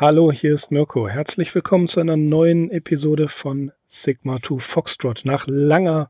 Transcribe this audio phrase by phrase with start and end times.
[0.00, 1.10] Hallo, hier ist Mirko.
[1.10, 5.26] Herzlich willkommen zu einer neuen Episode von Sigma 2 Foxtrot.
[5.26, 6.08] Nach langer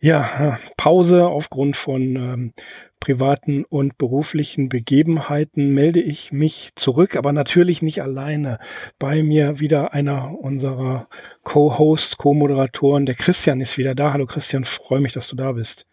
[0.00, 2.54] ja, Pause aufgrund von ähm,
[3.00, 8.60] privaten und beruflichen Begebenheiten melde ich mich zurück, aber natürlich nicht alleine.
[8.98, 11.06] Bei mir wieder einer unserer
[11.42, 14.14] Co-Hosts, Co-Moderatoren, der Christian ist wieder da.
[14.14, 15.84] Hallo Christian, freue mich, dass du da bist.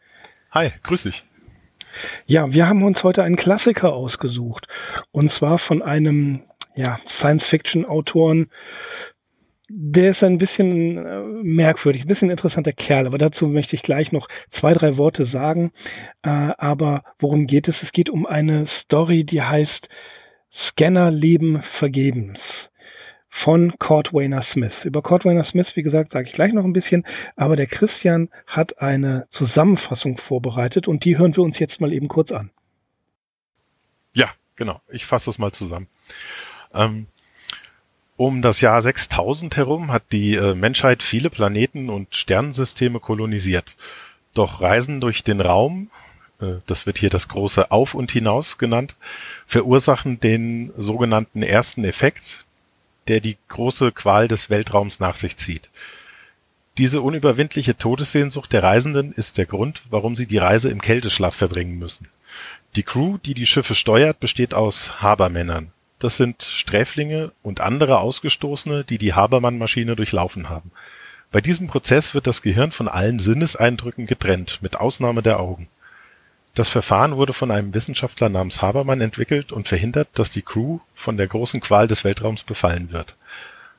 [0.52, 1.25] Hi, grüß dich.
[2.25, 4.67] Ja, wir haben uns heute einen Klassiker ausgesucht.
[5.11, 6.44] Und zwar von einem
[6.75, 8.52] ja, Science-Fiction-Autoren.
[9.67, 14.11] Der ist ein bisschen äh, merkwürdig, ein bisschen interessanter Kerl, aber dazu möchte ich gleich
[14.11, 15.71] noch zwei, drei Worte sagen.
[16.21, 17.81] Äh, aber worum geht es?
[17.81, 19.89] Es geht um eine Story, die heißt
[20.52, 22.71] Scanner leben vergebens
[23.35, 24.85] von Cordwainer Smith.
[24.85, 27.05] Über Cordwainer Smith, wie gesagt, sage ich gleich noch ein bisschen,
[27.35, 32.07] aber der Christian hat eine Zusammenfassung vorbereitet und die hören wir uns jetzt mal eben
[32.07, 32.52] kurz an.
[34.13, 34.80] Ja, genau.
[34.88, 35.89] Ich fasse es mal zusammen.
[36.76, 37.08] Ähm,
[38.18, 43.76] um das Jahr 6000 herum hat die äh, Menschheit viele Planeten und Sternensysteme kolonisiert.
[44.34, 45.90] Doch Reisen durch den Raum,
[46.40, 48.96] äh, das wird hier das große Auf und Hinaus genannt,
[49.46, 52.46] verursachen den sogenannten ersten Effekt,
[53.09, 55.70] der die große Qual des Weltraums nach sich zieht.
[56.78, 61.78] Diese unüberwindliche Todessehnsucht der Reisenden ist der Grund, warum sie die Reise im Kälteschlaf verbringen
[61.80, 62.08] müssen.
[62.76, 65.72] Die Crew, die die Schiffe steuert, besteht aus Habermännern.
[65.99, 70.71] Das sind Sträflinge und andere Ausgestoßene, die die Habermann-Maschine durchlaufen haben.
[71.31, 75.67] Bei diesem Prozess wird das Gehirn von allen Sinneseindrücken getrennt, mit Ausnahme der Augen.
[76.53, 81.17] Das Verfahren wurde von einem Wissenschaftler namens Habermann entwickelt und verhindert, dass die Crew von
[81.17, 83.16] der großen Qual des Weltraums befallen wird.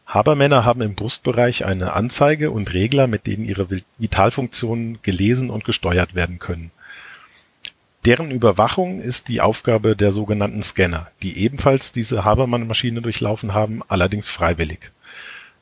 [0.07, 6.15] Habermänner haben im Brustbereich eine Anzeige und Regler, mit denen ihre Vitalfunktionen gelesen und gesteuert
[6.15, 6.71] werden können
[8.07, 14.29] Deren Überwachung ist die Aufgabe der sogenannten Scanner, die ebenfalls diese Habermann-Maschine durchlaufen haben, allerdings
[14.29, 14.93] freiwillig.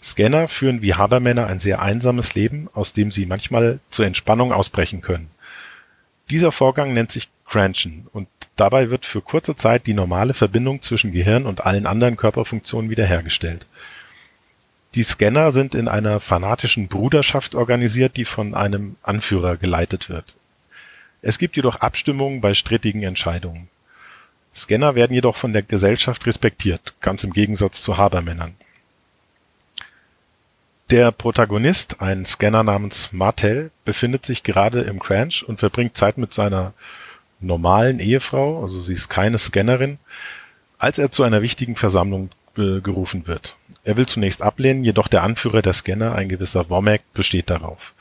[0.03, 5.01] Scanner führen wie Habermänner ein sehr einsames Leben, aus dem sie manchmal zur Entspannung ausbrechen
[5.01, 5.31] können.
[6.29, 11.13] Dieser Vorgang nennt sich Cranchen und dabei wird für kurze Zeit die normale Verbindung zwischen
[11.13, 13.65] Gehirn und allen anderen Körperfunktionen wiederhergestellt.
[14.95, 20.37] Die Scanner sind in einer fanatischen Bruderschaft organisiert, die von einem Anführer geleitet wird
[21.25, 23.69] es gibt jedoch Abstimmungen bei strittigen Entscheidungen.
[24.55, 28.55] Scanner werden jedoch von der Gesellschaft respektiert, ganz im Gegensatz zu Habermännern.
[30.91, 36.35] Der Protagonist, ein Scanner namens Martel, befindet sich gerade im Cranch und verbringt Zeit mit
[36.35, 36.75] seiner
[37.41, 39.99] normalen Ehefrau, also sie ist keine Scannerin,
[40.79, 43.57] als er zu einer wichtigen Versammlung äh, gerufen wird.
[43.83, 47.95] Er will zunächst ablehnen, jedoch der Anführer der Scanner, ein gewisser Womack, besteht darauf.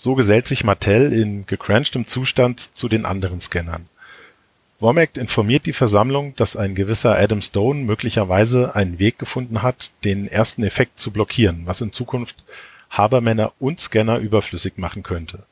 [0.00, 3.88] So gesellt sich Mattel in gecrunchtem Zustand zu den anderen Scannern.
[4.78, 10.28] Womack informiert die Versammlung, dass ein gewisser Adam Stone möglicherweise einen Weg gefunden hat, den
[10.28, 12.44] ersten Effekt zu blockieren, was in Zukunft
[12.90, 15.42] Habermänner und Scanner überflüssig machen könnte.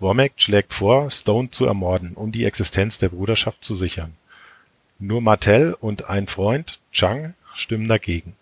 [0.00, 4.14] Womack schlägt vor, Stone zu ermorden, um die Existenz der Bruderschaft zu sichern.
[4.98, 8.34] Nur Martell und ein Freund, Chang, stimmen dagegen.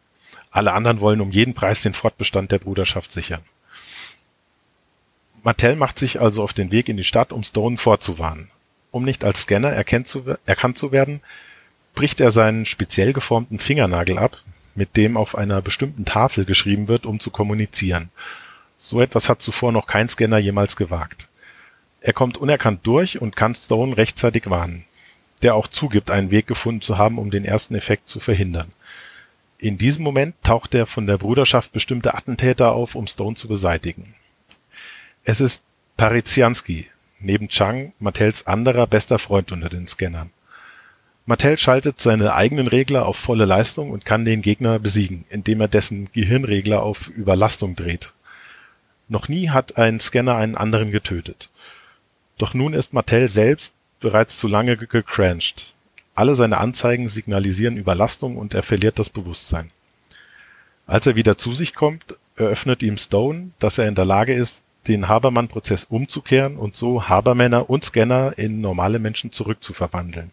[0.50, 3.42] Alle anderen wollen um jeden Preis den Fortbestand der Bruderschaft sichern.
[5.42, 8.50] Mattel macht sich also auf den Weg in die Stadt, um Stone vorzuwarnen.
[8.90, 11.20] Um nicht als Scanner erkannt zu, werden,
[11.94, 14.42] bricht er seinen speziell geformten Fingernagel ab,
[14.74, 18.10] mit dem auf einer bestimmten Tafel geschrieben wird, um zu kommunizieren.
[18.78, 21.28] So etwas hat zuvor noch kein Scanner jemals gewagt.
[22.00, 24.84] Er kommt unerkannt durch und kann Stone rechtzeitig warnen,
[25.42, 28.72] der auch zugibt, einen Weg gefunden zu haben, um den ersten Effekt zu verhindern.
[29.58, 34.14] In diesem Moment taucht der von der Bruderschaft bestimmte Attentäter auf, um Stone zu beseitigen.
[35.22, 35.62] Es ist
[35.98, 36.88] Parizianski,
[37.18, 40.30] neben Chang Mattels anderer bester Freund unter den Scannern.
[41.26, 45.68] Mattel schaltet seine eigenen Regler auf volle Leistung und kann den Gegner besiegen, indem er
[45.68, 48.14] dessen Gehirnregler auf Überlastung dreht.
[49.08, 51.50] Noch nie hat ein Scanner einen anderen getötet.
[52.38, 55.74] Doch nun ist Mattel selbst bereits zu lange gecranched.
[56.14, 59.70] Alle seine Anzeigen signalisieren Überlastung und er verliert das Bewusstsein.
[60.86, 64.64] Als er wieder zu sich kommt, eröffnet ihm Stone, dass er in der Lage ist,
[64.88, 70.30] den Habermann-Prozess umzukehren und so Habermänner und Scanner in normale Menschen zurückzuverwandeln.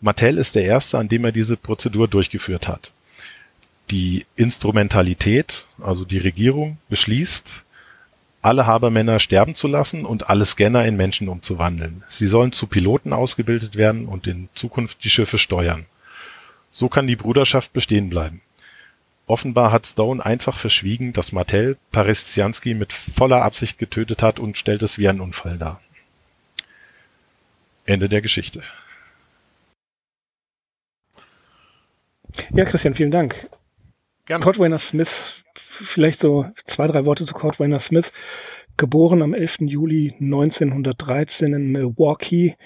[0.00, 2.92] Mattel ist der Erste, an dem er diese Prozedur durchgeführt hat.
[3.90, 7.62] Die Instrumentalität, also die Regierung, beschließt,
[8.42, 12.04] alle Habermänner sterben zu lassen und alle Scanner in Menschen umzuwandeln.
[12.06, 15.86] Sie sollen zu Piloten ausgebildet werden und in Zukunft die Schiffe steuern.
[16.70, 18.42] So kann die Bruderschaft bestehen bleiben.
[19.26, 24.82] Offenbar hat Stone einfach verschwiegen, dass Martell Pareszyanski mit voller Absicht getötet hat und stellt
[24.82, 25.80] es wie einen Unfall dar.
[27.84, 28.62] Ende der Geschichte.
[32.52, 33.48] Ja, Christian, vielen Dank.
[34.26, 34.44] Gerne.
[34.44, 38.12] Kurt Wayner Smith, vielleicht so zwei, drei Worte zu Kurt Wayner Smith.
[38.76, 39.58] Geboren am 11.
[39.60, 42.56] Juli 1913 in Milwaukee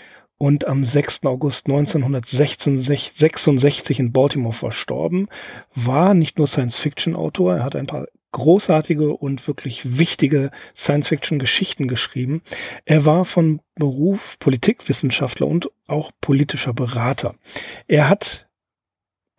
[0.40, 1.26] und am 6.
[1.26, 5.28] August 1966 in Baltimore verstorben,
[5.74, 12.40] war nicht nur Science-Fiction-Autor, er hat ein paar großartige und wirklich wichtige Science-Fiction-Geschichten geschrieben.
[12.86, 17.34] Er war von Beruf Politikwissenschaftler und auch politischer Berater.
[17.86, 18.48] Er hat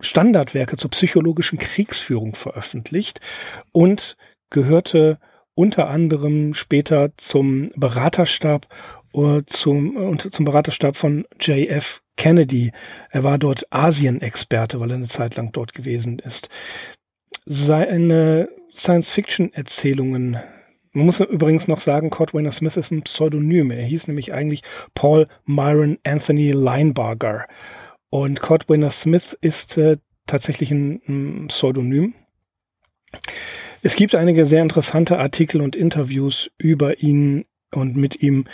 [0.01, 3.19] Standardwerke zur psychologischen Kriegsführung veröffentlicht
[3.71, 4.17] und
[4.51, 5.17] gehörte
[5.55, 8.67] unter anderem später zum Beraterstab
[9.45, 12.71] zum, und zum Beraterstab von JF Kennedy.
[13.09, 16.49] Er war dort Asien-Experte, weil er eine Zeit lang dort gewesen ist.
[17.45, 20.37] Seine Science-Fiction-Erzählungen
[20.93, 23.71] man muss übrigens noch sagen, Kurt Wayner Smith ist ein Pseudonym.
[23.71, 24.61] Er hieß nämlich eigentlich
[24.93, 27.47] Paul Myron Anthony Linebarger.
[28.09, 29.97] Und Kurt Wayner Smith ist äh,
[30.27, 32.13] tatsächlich ein, ein Pseudonym.
[33.81, 38.45] Es gibt einige sehr interessante Artikel und Interviews über ihn und mit ihm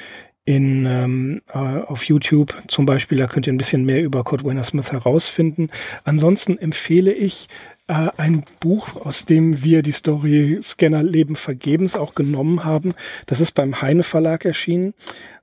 [0.48, 3.18] in, ähm, äh, auf YouTube zum Beispiel.
[3.18, 5.70] Da könnt ihr ein bisschen mehr über Wayner Smith herausfinden.
[6.06, 7.50] Ansonsten empfehle ich
[7.88, 12.94] äh, ein Buch, aus dem wir die Story Scanner Leben vergebens auch genommen haben.
[13.26, 14.94] Das ist beim Heine Verlag erschienen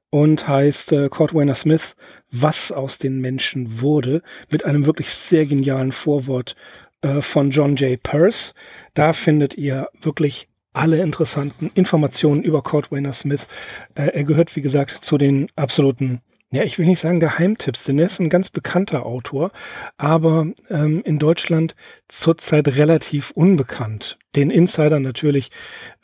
[0.09, 1.97] und heißt äh, Kurt Wayner Smith,
[2.31, 6.57] was aus den Menschen wurde, mit einem wirklich sehr genialen Vorwort
[7.03, 8.03] äh, von John J.
[8.03, 8.55] Peirce.
[8.95, 13.47] Da findet ihr wirklich alle interessanten Informationen über Kurt Wayner Smith.
[13.95, 16.21] Äh, er gehört, wie gesagt, zu den absoluten
[16.55, 19.51] ja, ich will nicht sagen Geheimtipps, denn er ist ein ganz bekannter Autor,
[19.97, 21.75] aber ähm, in Deutschland
[22.07, 24.21] zurzeit relativ unbekannt.
[24.37, 25.51] Den Insider natürlich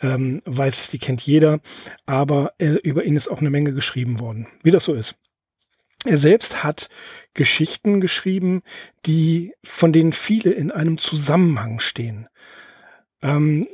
[0.00, 1.60] ähm, weiß, die kennt jeder,
[2.04, 5.14] aber äh, über ihn ist auch eine Menge geschrieben worden, wie das so ist.
[6.04, 6.88] Er selbst hat
[7.32, 8.62] Geschichten geschrieben,
[9.06, 12.26] die von denen viele in einem Zusammenhang stehen.
[13.22, 13.68] Ähm,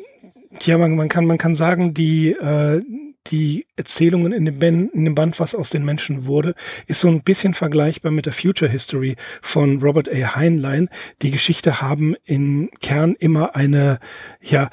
[0.63, 2.83] ja, man, man kann man kann sagen, die äh,
[3.31, 6.55] die Erzählungen in dem, Band, in dem Band, was aus den Menschen wurde,
[6.87, 10.37] ist so ein bisschen vergleichbar mit der Future History von Robert A.
[10.37, 10.89] Heinlein.
[11.23, 13.99] Die Geschichte haben im Kern immer eine,
[14.41, 14.71] ja,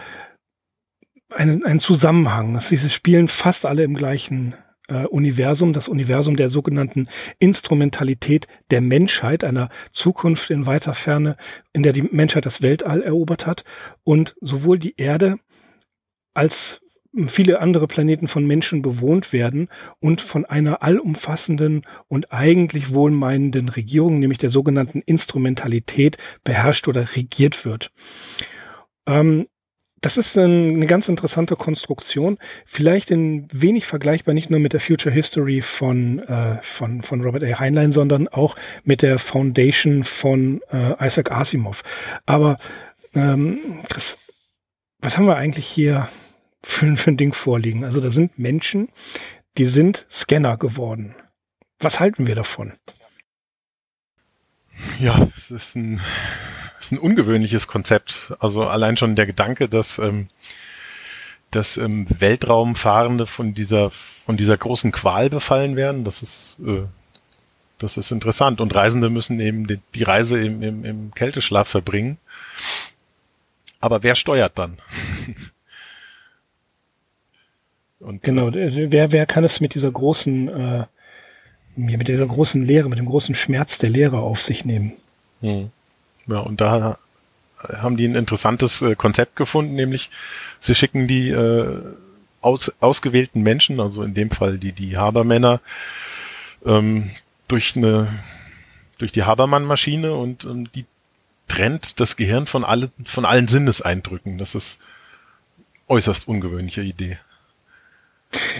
[1.30, 2.59] einen, einen Zusammenhang.
[2.59, 4.56] Sie spielen fast alle im gleichen
[4.88, 7.07] äh, Universum, das Universum der sogenannten
[7.39, 11.38] Instrumentalität der Menschheit, einer Zukunft in weiter Ferne,
[11.71, 13.63] in der die Menschheit das Weltall erobert hat
[14.03, 15.38] und sowohl die Erde
[16.33, 16.81] als
[17.27, 19.69] viele andere Planeten von Menschen bewohnt werden
[20.00, 27.65] und von einer allumfassenden und eigentlich wohlmeinenden Regierung, nämlich der sogenannten Instrumentalität, beherrscht oder regiert
[27.65, 27.91] wird.
[29.06, 29.47] Ähm,
[30.03, 35.15] das ist eine ganz interessante Konstruktion, vielleicht ein wenig vergleichbar nicht nur mit der Future
[35.15, 37.59] History von, äh, von, von Robert A.
[37.59, 41.83] Heinlein, sondern auch mit der Foundation von äh, Isaac Asimov.
[42.25, 42.57] Aber
[43.15, 44.18] ähm, Chris,
[45.03, 46.07] was haben wir eigentlich hier
[46.61, 47.83] für, für ein Ding vorliegen.
[47.83, 48.89] Also da sind Menschen,
[49.57, 51.15] die sind Scanner geworden.
[51.79, 52.73] Was halten wir davon?
[55.00, 56.00] Ja, es ist ein,
[56.79, 58.33] es ist ein ungewöhnliches Konzept.
[58.39, 60.29] Also allein schon der Gedanke, dass, ähm,
[61.51, 63.92] dass ähm, Weltraumfahrende von dieser,
[64.25, 66.85] von dieser großen Qual befallen werden, das ist, äh,
[67.78, 68.61] das ist interessant.
[68.61, 72.18] Und Reisende müssen eben die, die Reise im, im, im Kälteschlaf verbringen.
[73.83, 74.78] Aber wer steuert dann?
[77.99, 80.85] Und, genau, äh, wer, wer kann es mit dieser großen, äh,
[81.75, 84.94] mit dieser großen Lehre, mit dem großen Schmerz der Lehre auf sich nehmen?
[85.42, 85.69] Hm.
[86.28, 86.97] Ja, und da
[87.61, 90.11] haben die ein interessantes äh, Konzept gefunden, nämlich
[90.59, 91.81] sie schicken die äh,
[92.40, 95.59] aus, ausgewählten Menschen, also in dem Fall die, die Habermänner,
[96.66, 97.11] ähm,
[97.49, 98.18] durch eine
[98.97, 100.85] durch die Habermann-Maschine und ähm, die
[101.47, 104.38] trennt das Gehirn von allen von allen Sinneseindrücken.
[104.38, 104.80] Das ist
[105.88, 107.19] äußerst ungewöhnliche Idee.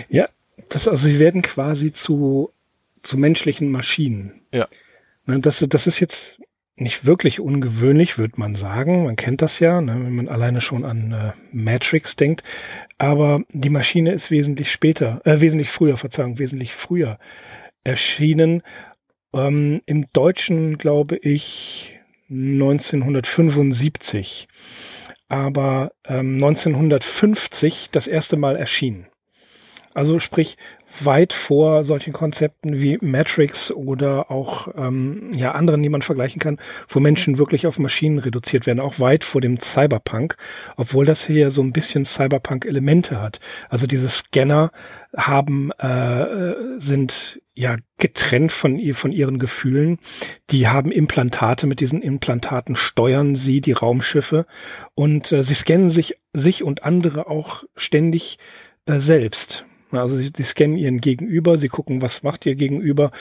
[0.08, 0.28] Ja,
[0.68, 2.52] das, also sie werden quasi zu,
[3.02, 4.40] zu menschlichen Maschinen.
[4.52, 4.68] Ja.
[5.26, 6.38] Ne, das, das ist jetzt
[6.76, 9.04] nicht wirklich ungewöhnlich, würde man sagen.
[9.04, 12.42] Man kennt das ja, ne, wenn man alleine schon an äh, Matrix denkt.
[12.98, 17.18] Aber die Maschine ist wesentlich später, äh, wesentlich früher, Verzeihung, wesentlich früher
[17.84, 18.62] erschienen.
[19.32, 21.98] Ähm, Im Deutschen glaube ich
[22.30, 24.48] 1975.
[25.28, 29.08] Aber ähm, 1950 das erste Mal erschienen.
[29.94, 30.56] Also sprich
[31.00, 36.58] weit vor solchen Konzepten wie Matrix oder auch ähm, ja anderen, die man vergleichen kann,
[36.88, 40.36] wo Menschen wirklich auf Maschinen reduziert werden, auch weit vor dem Cyberpunk,
[40.76, 43.38] obwohl das hier so ein bisschen Cyberpunk-Elemente hat.
[43.68, 44.72] Also diese Scanner
[45.16, 49.98] haben äh, sind ja getrennt von ihr, von ihren Gefühlen.
[50.50, 51.66] Die haben Implantate.
[51.66, 54.46] Mit diesen Implantaten steuern sie die Raumschiffe
[54.94, 58.38] und äh, sie scannen sich, sich und andere auch ständig
[58.86, 59.64] äh, selbst.
[59.92, 63.12] Also sie, sie scannen ihren Gegenüber, sie gucken, was macht ihr Gegenüber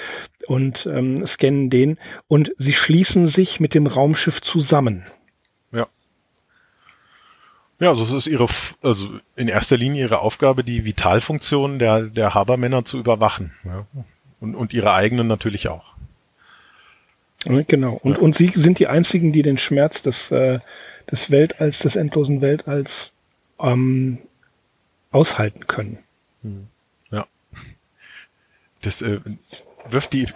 [0.47, 5.03] und ähm, scannen den und sie schließen sich mit dem Raumschiff zusammen.
[5.71, 5.87] Ja.
[7.79, 8.47] Ja, also es ist ihre,
[8.81, 13.53] also in erster Linie ihre Aufgabe, die Vitalfunktionen der, der Habermänner zu überwachen.
[13.63, 13.85] Ja.
[14.43, 15.93] Und, und ihre eigenen natürlich auch.
[17.45, 17.93] Genau.
[17.93, 18.17] Und, ja.
[18.19, 20.59] und sie sind die einzigen, die den Schmerz des, äh,
[21.09, 23.13] des Weltalls, des endlosen Weltalls
[23.57, 24.17] ähm,
[25.11, 25.99] aushalten können.
[26.41, 26.67] Hm.
[27.09, 27.25] Ja.
[28.81, 29.21] Das äh,
[29.87, 30.27] wirft, die,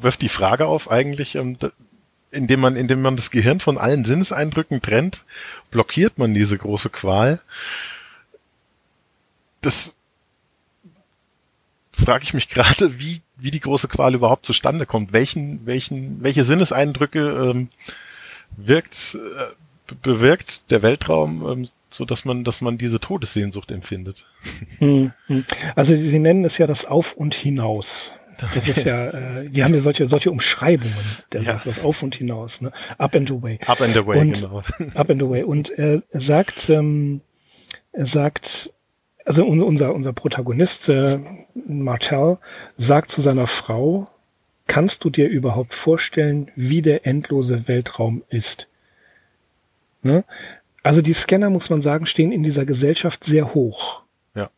[0.00, 1.58] wirft die Frage auf eigentlich, ähm,
[2.30, 5.26] indem man, indem man das Gehirn von allen Sinneseindrücken trennt,
[5.72, 7.40] blockiert man diese große Qual.
[9.60, 9.96] Das
[11.90, 15.12] frage ich mich gerade, wie wie die große Qual überhaupt zustande kommt.
[15.12, 17.68] Welchen, welchen, welche Sinneseindrücke ähm,
[18.56, 24.24] wirkt, äh, bewirkt der Weltraum, ähm, so dass man, dass man diese Todessehnsucht empfindet.
[24.78, 25.44] Hm, hm.
[25.74, 28.12] Also Sie nennen es ja das Auf und Hinaus.
[28.38, 30.94] Das ist ja, äh, die haben ja solche, solche Umschreibungen,
[31.32, 31.54] der ja.
[31.54, 32.72] sagt das Auf und Hinaus, ne?
[32.98, 33.58] Up and away.
[33.66, 34.62] Up and away, und, genau.
[34.94, 35.42] Up and away.
[35.42, 37.22] Und er sagt, ähm,
[37.92, 38.70] er sagt,
[39.26, 41.18] also unser, unser Protagonist, äh,
[41.66, 42.38] Martel,
[42.78, 44.08] sagt zu seiner Frau,
[44.68, 48.68] kannst du dir überhaupt vorstellen, wie der endlose Weltraum ist?
[50.02, 50.24] Ne?
[50.84, 54.02] Also die Scanner, muss man sagen, stehen in dieser Gesellschaft sehr hoch.
[54.36, 54.50] Ja.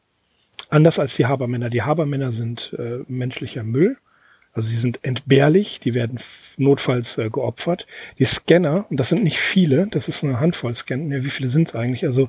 [0.68, 1.70] Anders als die Habermänner.
[1.70, 3.96] Die Habermänner sind äh, menschlicher Müll.
[4.52, 6.18] Also sie sind entbehrlich, die werden
[6.58, 7.86] notfalls äh, geopfert.
[8.18, 11.48] Die Scanner, und das sind nicht viele, das ist eine Handvoll Scanner, ja, wie viele
[11.48, 12.04] sind es eigentlich?
[12.04, 12.28] Also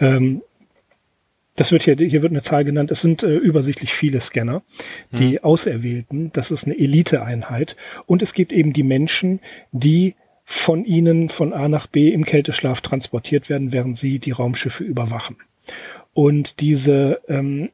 [0.00, 0.42] ähm,
[1.56, 4.62] das wird hier, hier wird eine Zahl genannt, es sind äh, übersichtlich viele Scanner,
[5.10, 5.44] die hm.
[5.44, 9.40] Auserwählten, das ist eine Eliteeinheit und es gibt eben die Menschen,
[9.72, 14.84] die von ihnen von A nach B im Kälteschlaf transportiert werden, während sie die Raumschiffe
[14.84, 15.36] überwachen.
[16.14, 17.70] Und diese, ähm,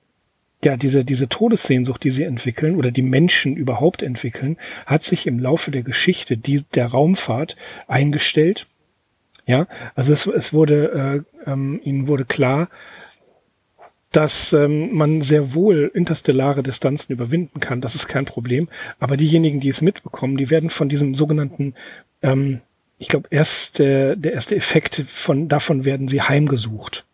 [0.65, 5.39] ja, diese, diese Todessehnsucht, die sie entwickeln oder die Menschen überhaupt entwickeln, hat sich im
[5.39, 7.57] Laufe der Geschichte die, der Raumfahrt
[7.89, 8.67] eingestellt.
[9.45, 12.69] Ja, also es, es wurde, äh, ähm, ihnen wurde klar,
[14.13, 17.81] dass ähm, man sehr wohl interstellare Distanzen überwinden kann.
[17.81, 18.69] Das ist kein Problem.
[19.01, 21.75] Aber diejenigen, die es mitbekommen, die werden von diesem sogenannten,
[22.21, 22.61] ähm,
[22.99, 27.05] ich glaube, erst der, erste Effekt von davon werden sie heimgesucht.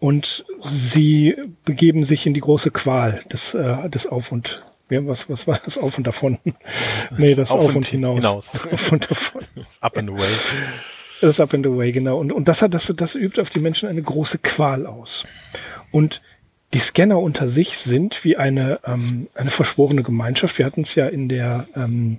[0.00, 5.46] Und sie begeben sich in die große Qual des, äh, des Auf und was, was
[5.46, 6.38] war das Auf und davon?
[7.16, 8.16] nee, das Auf, Auf und, hinaus.
[8.16, 8.52] hinaus.
[8.72, 9.42] Auf und davon.
[9.80, 10.28] Up and away.
[11.20, 12.18] Das Up and away, genau.
[12.18, 15.24] Und, und das hat, das, das übt auf die Menschen eine große Qual aus.
[15.92, 16.20] Und
[16.74, 20.58] die Scanner unter sich sind wie eine, ähm, eine verschworene Gemeinschaft.
[20.58, 22.18] Wir hatten es ja in der, ähm,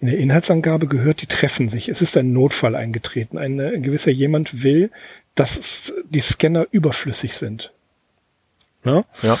[0.00, 1.88] in der Inhaltsangabe gehört, die treffen sich.
[1.88, 3.36] Es ist ein Notfall eingetreten.
[3.36, 4.90] Ein, ein gewisser jemand will,
[5.34, 7.72] dass die Scanner überflüssig sind.
[8.84, 9.04] Ja.
[9.22, 9.38] ja.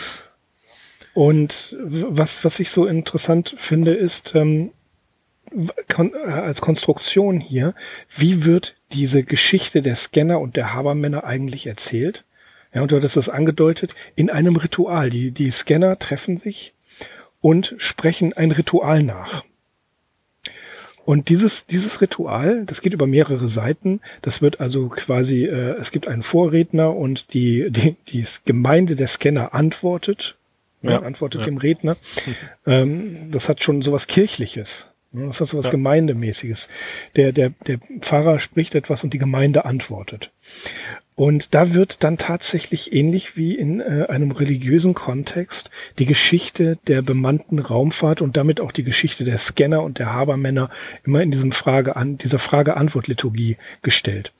[1.14, 4.70] Und was, was ich so interessant finde, ist ähm,
[5.88, 7.74] kon äh, als Konstruktion hier,
[8.14, 12.24] wie wird diese Geschichte der Scanner und der Habermänner eigentlich erzählt?
[12.72, 15.10] Ja, und du hattest das angedeutet, in einem Ritual.
[15.10, 16.72] Die, die Scanner treffen sich
[17.40, 19.44] und sprechen ein Ritual nach.
[21.04, 24.00] Und dieses, dieses Ritual, das geht über mehrere Seiten.
[24.22, 29.08] Das wird also quasi, äh, es gibt einen Vorredner und die, die, die Gemeinde der
[29.08, 30.36] Scanner antwortet,
[30.82, 31.46] ja, ja antwortet ja.
[31.46, 31.96] dem Redner.
[32.66, 34.86] Ähm, das hat schon sowas Kirchliches.
[35.12, 35.72] Das hat sowas ja.
[35.72, 36.68] Gemeindemäßiges.
[37.16, 40.30] Der, der, der Pfarrer spricht etwas und die Gemeinde antwortet.
[41.20, 47.02] Und da wird dann tatsächlich ähnlich wie in äh, einem religiösen Kontext die Geschichte der
[47.02, 50.70] bemannten Raumfahrt und damit auch die Geschichte der Scanner und der Habermänner
[51.04, 54.32] immer in diesem Frage an, dieser Frage-Antwort-Liturgie gestellt.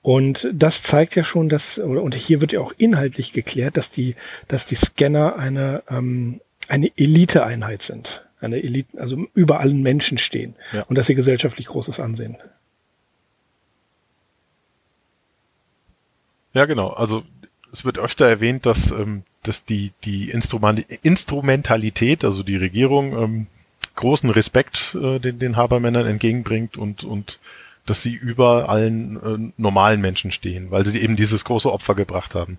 [0.00, 4.16] Und das zeigt ja schon, dass, und hier wird ja auch inhaltlich geklärt, dass die,
[4.48, 8.26] dass die Scanner eine, ähm, eine Eliteeinheit sind.
[8.40, 10.54] Eine Elite, also über allen Menschen stehen.
[10.72, 10.84] Ja.
[10.84, 12.38] Und dass sie gesellschaftlich großes Ansehen
[16.54, 16.88] Ja, genau.
[16.88, 17.24] Also
[17.72, 23.46] es wird öfter erwähnt, dass, ähm, dass die, die Instrumentalität, also die Regierung, ähm,
[23.94, 27.40] großen Respekt äh, den, den Habermännern entgegenbringt und, und
[27.86, 32.34] dass sie über allen äh, normalen Menschen stehen, weil sie eben dieses große Opfer gebracht
[32.34, 32.58] haben.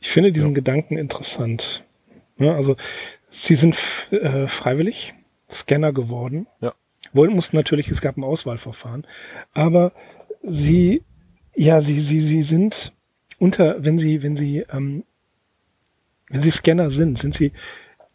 [0.00, 0.54] Ich finde diesen ja.
[0.54, 1.84] Gedanken interessant.
[2.38, 2.76] Ja, also
[3.30, 3.76] sie sind
[4.10, 5.14] äh, freiwillig
[5.50, 6.46] Scanner geworden.
[6.60, 6.74] Ja.
[7.12, 9.06] Wollten mussten natürlich, es gab ein Auswahlverfahren,
[9.52, 9.92] aber
[10.44, 11.02] sie,
[11.54, 12.92] ja, sie, sie, sie sind
[13.38, 15.04] unter, wenn sie, wenn sie ähm,
[16.28, 17.52] wenn sie Scanner sind, sind sie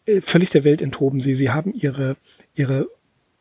[0.05, 1.21] äh, völlig der Welt enthoben.
[1.21, 2.17] Sie, sie haben ihre,
[2.53, 2.89] ihre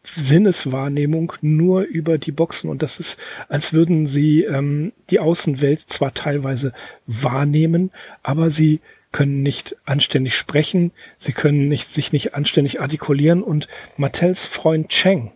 [0.04, 2.70] Sinneswahrnehmung nur über die Boxen.
[2.70, 3.18] Und das ist,
[3.48, 6.72] als würden sie ähm, die Außenwelt zwar teilweise
[7.06, 7.90] wahrnehmen,
[8.22, 8.80] aber sie
[9.10, 13.42] können nicht anständig sprechen, sie können nicht, sich nicht anständig artikulieren.
[13.42, 13.66] Und
[13.96, 15.32] Mattels Freund Cheng,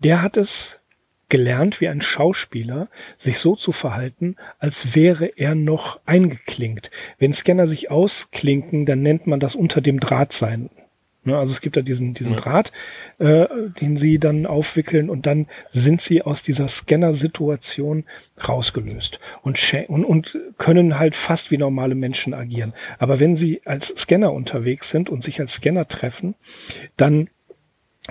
[0.00, 0.78] der hat es
[1.32, 6.90] gelernt, wie ein Schauspieler sich so zu verhalten, als wäre er noch eingeklinkt.
[7.18, 10.68] Wenn Scanner sich ausklinken, dann nennt man das unter dem Draht sein.
[11.24, 12.38] Ne, also es gibt da diesen, diesen ja.
[12.40, 12.70] Draht,
[13.18, 13.46] äh,
[13.80, 18.04] den sie dann aufwickeln und dann sind sie aus dieser Scanner-Situation
[18.46, 19.58] rausgelöst und,
[19.88, 22.74] und, und können halt fast wie normale Menschen agieren.
[22.98, 26.34] Aber wenn sie als Scanner unterwegs sind und sich als Scanner treffen,
[26.98, 27.30] dann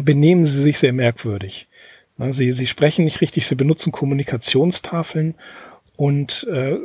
[0.02, 1.68] benehmen sie sich sehr merkwürdig.
[2.30, 5.36] Sie, sie sprechen nicht richtig, sie benutzen Kommunikationstafeln
[5.96, 6.78] und äh,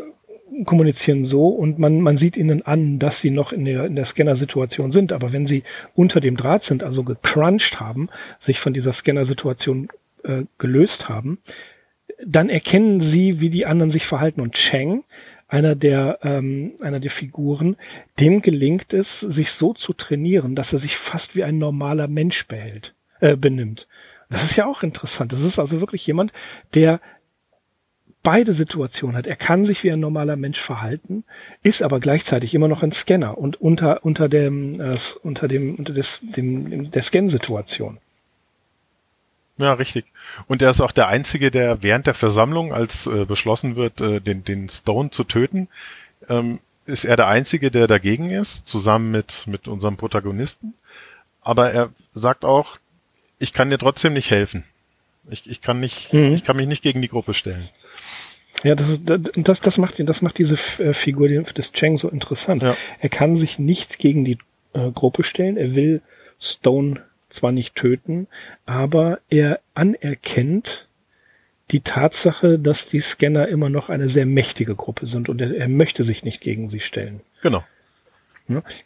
[0.65, 4.05] kommunizieren so und man, man sieht ihnen an, dass sie noch in der, in der
[4.05, 5.13] Scanner-Situation sind.
[5.13, 5.65] Aber wenn sie
[5.95, 9.89] unter dem Draht sind, also gecrunched haben, sich von dieser Scanner-Situation
[10.25, 11.39] äh, gelöst haben,
[12.25, 14.41] dann erkennen sie, wie die anderen sich verhalten.
[14.41, 15.05] Und Cheng,
[15.49, 17.77] einer der, ähm, einer der Figuren,
[18.19, 22.47] dem gelingt es, sich so zu trainieren, dass er sich fast wie ein normaler Mensch
[22.47, 23.87] behält, äh, benimmt.
[24.29, 25.33] Das ist ja auch interessant.
[25.33, 26.33] Das ist also wirklich jemand,
[26.75, 27.01] der
[28.27, 29.29] beide Situationen hat.
[29.29, 31.23] Er kann sich wie ein normaler Mensch verhalten,
[31.63, 35.93] ist aber gleichzeitig immer noch ein Scanner und unter unter dem äh, unter dem unter
[35.93, 37.99] des, dem, der Scan-Situation.
[39.59, 40.07] Ja, richtig.
[40.49, 44.21] Und er ist auch der einzige, der während der Versammlung, als äh, beschlossen wird, äh,
[44.21, 45.69] den den Stone zu töten,
[46.29, 50.75] ähm, ist er der einzige, der dagegen ist, zusammen mit mit unserem Protagonisten.
[51.43, 52.77] Aber er sagt auch,
[53.39, 54.65] ich kann dir trotzdem nicht helfen.
[55.29, 56.33] Ich, ich kann nicht, mhm.
[56.33, 57.69] ich kann mich nicht gegen die Gruppe stellen.
[58.63, 62.63] Ja, das, ist, das, das macht das macht diese äh, Figur des Cheng so interessant.
[62.63, 62.77] Ja.
[63.01, 64.39] Er kann sich nicht gegen die
[64.73, 65.57] äh, Gruppe stellen.
[65.57, 66.01] Er will
[66.41, 68.29] Stone zwar nicht töten,
[68.65, 70.89] aber er anerkennt
[71.71, 75.69] die Tatsache, dass die Scanner immer noch eine sehr mächtige Gruppe sind und er, er
[75.69, 77.21] möchte sich nicht gegen sie stellen.
[77.43, 77.65] Genau.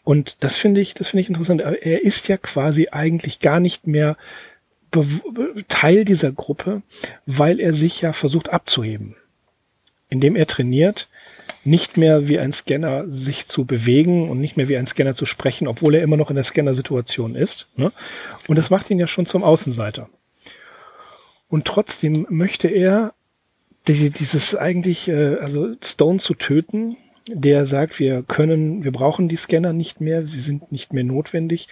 [0.05, 1.61] Und das finde ich, das finde ich interessant.
[1.61, 4.17] Er ist ja quasi eigentlich gar nicht mehr
[5.69, 6.83] Teil dieser Gruppe,
[7.27, 9.17] weil er sich ja versucht abzuheben
[10.11, 11.09] indem er trainiert,
[11.65, 15.25] nicht mehr wie ein Scanner sich zu bewegen und nicht mehr wie ein Scanner zu
[15.25, 17.69] sprechen, obwohl er immer noch in der Scanner-Situation ist.
[17.77, 17.93] Ne?
[18.49, 20.09] Und das macht ihn ja schon zum Außenseiter.
[21.49, 23.15] Und trotzdem möchte er
[23.87, 26.97] dieses eigentlich, äh, also Stone zu töten,
[27.35, 31.69] der sagt, wir können, wir brauchen die Scanner nicht mehr, sie sind nicht mehr notwendig.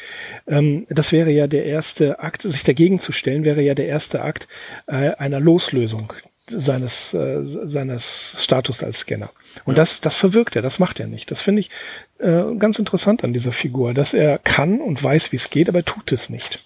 [0.46, 4.22] Ähm, das wäre ja der erste Akt, sich dagegen zu stellen, wäre ja der erste
[4.22, 4.48] Akt
[4.86, 6.12] äh, einer Loslösung
[6.46, 9.30] seines, äh, seines Status als Scanner.
[9.64, 9.82] Und ja.
[9.82, 11.30] das, das verwirkt er, das macht er nicht.
[11.30, 11.70] Das finde ich
[12.18, 15.80] äh, ganz interessant an dieser Figur, dass er kann und weiß, wie es geht, aber
[15.80, 16.64] er tut es nicht.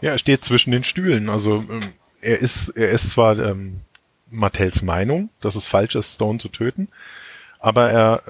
[0.00, 1.28] Ja, er steht zwischen den Stühlen.
[1.28, 1.80] Also ähm,
[2.20, 3.80] er ist, er ist zwar ähm,
[4.30, 6.88] Mattels Meinung, dass es falsch ist, Stone zu töten,
[7.58, 8.22] aber er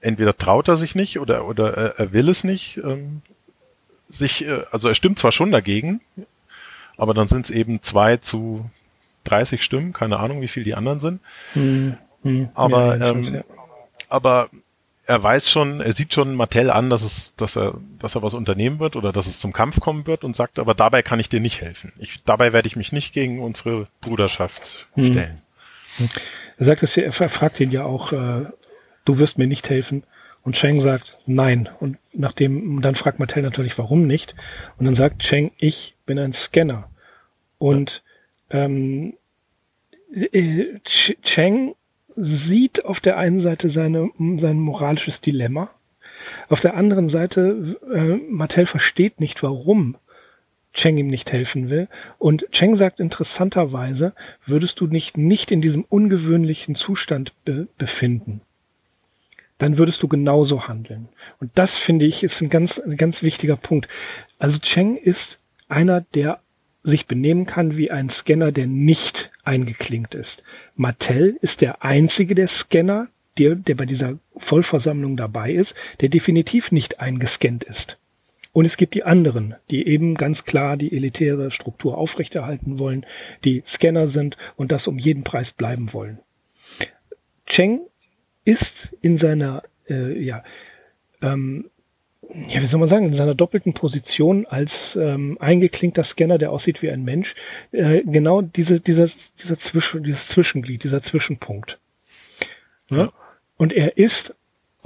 [0.00, 2.78] entweder traut er sich nicht oder oder er, will es nicht.
[2.78, 3.22] Ähm,
[4.08, 6.00] sich, äh, also er stimmt zwar schon dagegen,
[6.96, 8.70] aber dann sind es eben zwei zu
[9.24, 11.20] 30 Stimmen, keine Ahnung, wie viel die anderen sind.
[11.54, 13.44] Hm, hm, aber, ähm, ja.
[14.08, 14.50] aber
[15.06, 18.34] er weiß schon, er sieht schon Mattel an, dass es, dass er, dass er was
[18.34, 21.28] unternehmen wird oder dass es zum Kampf kommen wird und sagt, aber dabei kann ich
[21.28, 21.92] dir nicht helfen.
[21.98, 25.04] Ich, dabei werde ich mich nicht gegen unsere Bruderschaft hm.
[25.04, 25.40] stellen.
[25.96, 26.08] Hm.
[26.56, 28.46] Er sagt es er fragt ihn ja auch, äh,
[29.04, 30.04] du wirst mir nicht helfen.
[30.42, 31.68] Und Cheng sagt nein.
[31.80, 34.34] Und nachdem, dann fragt Mattel natürlich, warum nicht.
[34.78, 36.90] Und dann sagt Cheng, ich bin ein Scanner.
[37.58, 38.02] Und
[38.50, 39.14] ähm,
[40.12, 41.74] äh, Cheng
[42.16, 45.70] sieht auf der einen Seite seine, sein moralisches Dilemma.
[46.48, 49.96] Auf der anderen Seite, äh, Mattel versteht nicht, warum
[50.72, 51.88] Cheng ihm nicht helfen will.
[52.18, 54.12] Und Cheng sagt interessanterweise,
[54.44, 58.40] würdest du nicht nicht in diesem ungewöhnlichen Zustand be befinden,
[59.64, 61.08] dann würdest du genauso handeln.
[61.40, 63.88] Und das finde ich ist ein ganz, ein ganz wichtiger Punkt.
[64.38, 66.40] Also Cheng ist einer, der
[66.82, 70.42] sich benehmen kann wie ein Scanner, der nicht eingeklinkt ist.
[70.76, 76.70] Mattel ist der einzige der Scanner, der, der bei dieser Vollversammlung dabei ist, der definitiv
[76.70, 77.96] nicht eingescannt ist.
[78.52, 83.06] Und es gibt die anderen, die eben ganz klar die elitäre Struktur aufrechterhalten wollen,
[83.44, 86.18] die Scanner sind und das um jeden Preis bleiben wollen.
[87.46, 87.80] Cheng
[88.44, 90.42] ist in seiner äh, ja,
[91.22, 91.70] ähm,
[92.48, 96.82] ja, wie soll man sagen, in seiner doppelten Position als ähm, eingeklinkter Scanner, der aussieht
[96.82, 97.34] wie ein Mensch,
[97.72, 99.06] äh, genau diese, dieser,
[99.40, 101.78] dieser Zwischen, dieses Zwischenglied, dieser Zwischenpunkt.
[102.88, 103.12] Ja?
[103.56, 104.34] Und er ist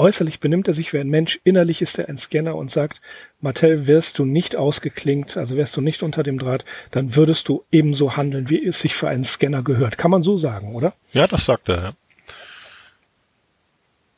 [0.01, 3.01] Äußerlich benimmt er sich wie ein Mensch, innerlich ist er ein Scanner und sagt,
[3.41, 7.65] Mattel, wirst du nicht ausgeklinkt, also wärst du nicht unter dem Draht, dann würdest du
[7.73, 9.99] ebenso handeln, wie es sich für einen Scanner gehört.
[9.99, 10.95] Kann man so sagen, oder?
[11.13, 11.93] Ja, das sagt er, ja.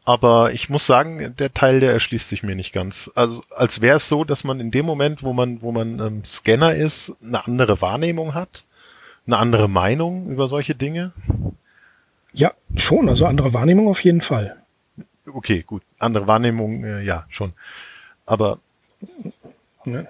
[0.04, 3.10] Aber ich muss sagen, der Teil, der erschließt sich mir nicht ganz.
[3.14, 6.24] Also als wäre es so, dass man in dem Moment, wo man, wo man ähm,
[6.24, 8.64] Scanner ist, eine andere Wahrnehmung hat,
[9.26, 11.12] eine andere Meinung über solche Dinge.
[12.32, 13.08] Ja, schon.
[13.08, 14.56] Also andere Wahrnehmung auf jeden Fall.
[15.30, 15.82] Okay, gut.
[15.98, 17.52] Andere Wahrnehmung, äh, ja, schon.
[18.26, 18.58] Aber
[19.84, 20.08] Ne?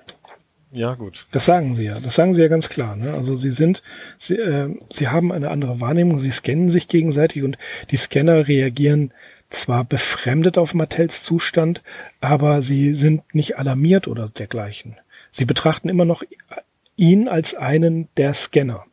[0.72, 1.26] ja, gut.
[1.32, 2.00] Das sagen sie ja.
[2.00, 2.96] Das sagen sie ja ganz klar.
[2.96, 3.14] Ne?
[3.14, 3.82] Also sie sind,
[4.18, 7.58] sie, äh, sie haben eine andere Wahrnehmung, sie scannen sich gegenseitig und
[7.90, 9.12] die Scanner reagieren
[9.50, 11.82] zwar befremdet auf Mattels Zustand,
[12.20, 14.96] aber sie sind nicht alarmiert oder dergleichen.
[15.30, 16.22] Sie betrachten immer noch
[16.96, 18.84] ihn als einen der Scanner.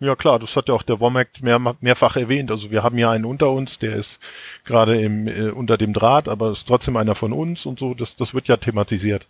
[0.00, 2.52] Ja klar, das hat ja auch der Womack mehr, mehrfach erwähnt.
[2.52, 4.20] Also wir haben ja einen unter uns, der ist
[4.64, 7.94] gerade im äh, unter dem Draht, aber ist trotzdem einer von uns und so.
[7.94, 9.26] Das, das wird ja thematisiert.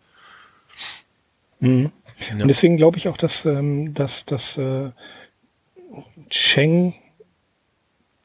[1.61, 1.91] Mhm.
[2.29, 2.43] Ja.
[2.43, 4.91] Und deswegen glaube ich auch, dass, ähm, dass, dass äh,
[6.29, 6.95] Cheng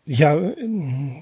[0.05, 0.55] ja, äh,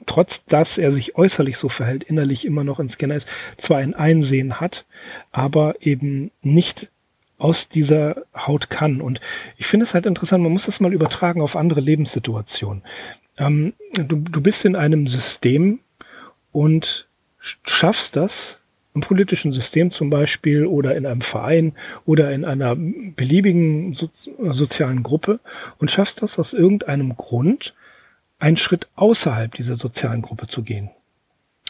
[0.06, 3.94] trotz dass er sich äußerlich so verhält, innerlich immer noch ein Scanner ist, zwar ein
[3.94, 4.86] Einsehen hat,
[5.32, 6.90] aber eben nicht
[7.38, 9.02] aus dieser Haut kann.
[9.02, 9.20] Und
[9.58, 12.84] ich finde es halt interessant, man muss das mal übertragen auf andere Lebenssituationen.
[13.38, 15.80] Ähm, du, du bist in einem System
[16.52, 17.08] und
[17.40, 18.60] schaffst das,
[18.94, 21.74] im politischen System zum Beispiel oder in einem Verein
[22.06, 24.10] oder in einer beliebigen so
[24.50, 25.40] sozialen Gruppe
[25.80, 27.74] und schaffst das aus irgendeinem Grund,
[28.42, 30.90] einen Schritt außerhalb dieser sozialen Gruppe zu gehen.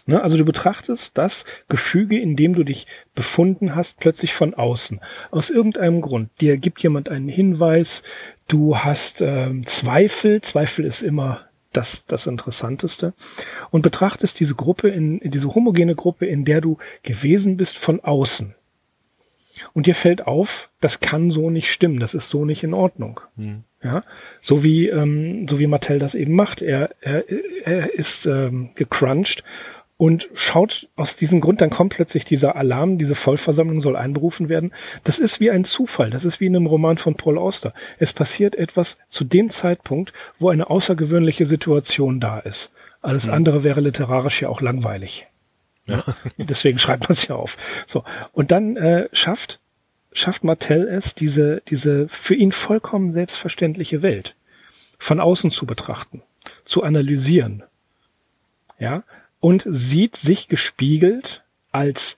[0.06, 0.22] Ne?
[0.22, 5.00] Also du betrachtest das Gefüge, in dem du dich befunden hast, plötzlich von außen.
[5.30, 6.30] Aus irgendeinem Grund.
[6.40, 8.04] Dir gibt jemand einen Hinweis,
[8.48, 10.42] du hast ähm, Zweifel.
[10.42, 11.42] Zweifel ist immer
[11.74, 13.14] das, das Interessanteste.
[13.70, 18.56] Und betrachtest diese Gruppe, in, diese homogene Gruppe, in der du gewesen bist, von außen.
[19.74, 23.20] Und dir fällt auf, das kann so nicht stimmen, das ist so nicht in Ordnung.
[23.36, 23.64] Hm.
[23.84, 24.04] Ja,
[24.40, 26.62] so wie ähm, so wie Mattel das eben macht.
[26.62, 27.24] Er er,
[27.64, 29.44] er ist ähm, gecrunched
[30.02, 34.74] und schaut aus diesem Grund, dann kommt plötzlich dieser Alarm, diese Vollversammlung soll einberufen werden.
[35.04, 37.72] Das ist wie ein Zufall, das ist wie in einem Roman von Paul Auster.
[38.00, 42.72] Es passiert etwas zu dem Zeitpunkt, wo eine außergewöhnliche Situation da ist.
[43.04, 43.34] Alles Mhm.
[43.34, 45.28] andere wäre literarisch ja auch langweilig.
[45.88, 46.04] Ja.
[46.38, 47.58] Deswegen schreibt man es ja auf.
[47.88, 48.04] So.
[48.34, 49.60] Und dann äh, schafft,
[50.14, 54.36] schafft Martell es, diese, diese für ihn vollkommen selbstverständliche Welt
[55.00, 56.22] von außen zu betrachten,
[56.66, 57.64] zu analysieren.
[58.80, 59.04] Ja,
[59.40, 62.18] und sieht sich gespiegelt als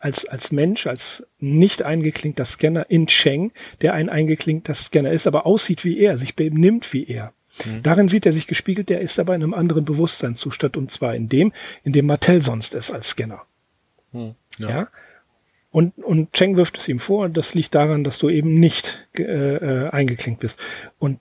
[0.00, 5.46] als, als Mensch, als nicht eingeklinkter Scanner in Cheng, der ein eingeklinkter Scanner ist, aber
[5.46, 7.32] aussieht wie er, sich benimmt wie er.
[7.82, 11.28] Darin sieht er sich gespiegelt, der ist aber in einem anderen Bewusstseinszustand und zwar in
[11.28, 11.52] dem,
[11.84, 13.42] in dem Mattel sonst ist als Scanner.
[14.12, 14.34] Hm.
[14.58, 14.88] Ja.
[15.70, 19.22] Und, und Cheng wirft es ihm vor, das liegt daran, dass du eben nicht äh,
[19.22, 20.58] äh, eingeklinkt bist.
[20.98, 21.20] Und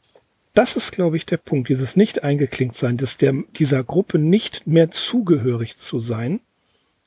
[0.54, 4.66] das ist, glaube ich, der Punkt, dieses nicht eingeklinkt sein, dass der, dieser Gruppe nicht
[4.66, 6.40] mehr zugehörig zu sein,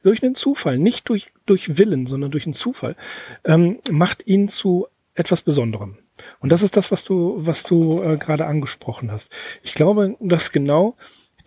[0.03, 2.97] durch einen Zufall, nicht durch, durch Willen, sondern durch einen Zufall,
[3.45, 5.99] ähm, macht ihn zu etwas Besonderem.
[6.41, 9.31] Und das ist das, was du, was du äh, gerade angesprochen hast.
[9.63, 10.97] Ich glaube, dass genau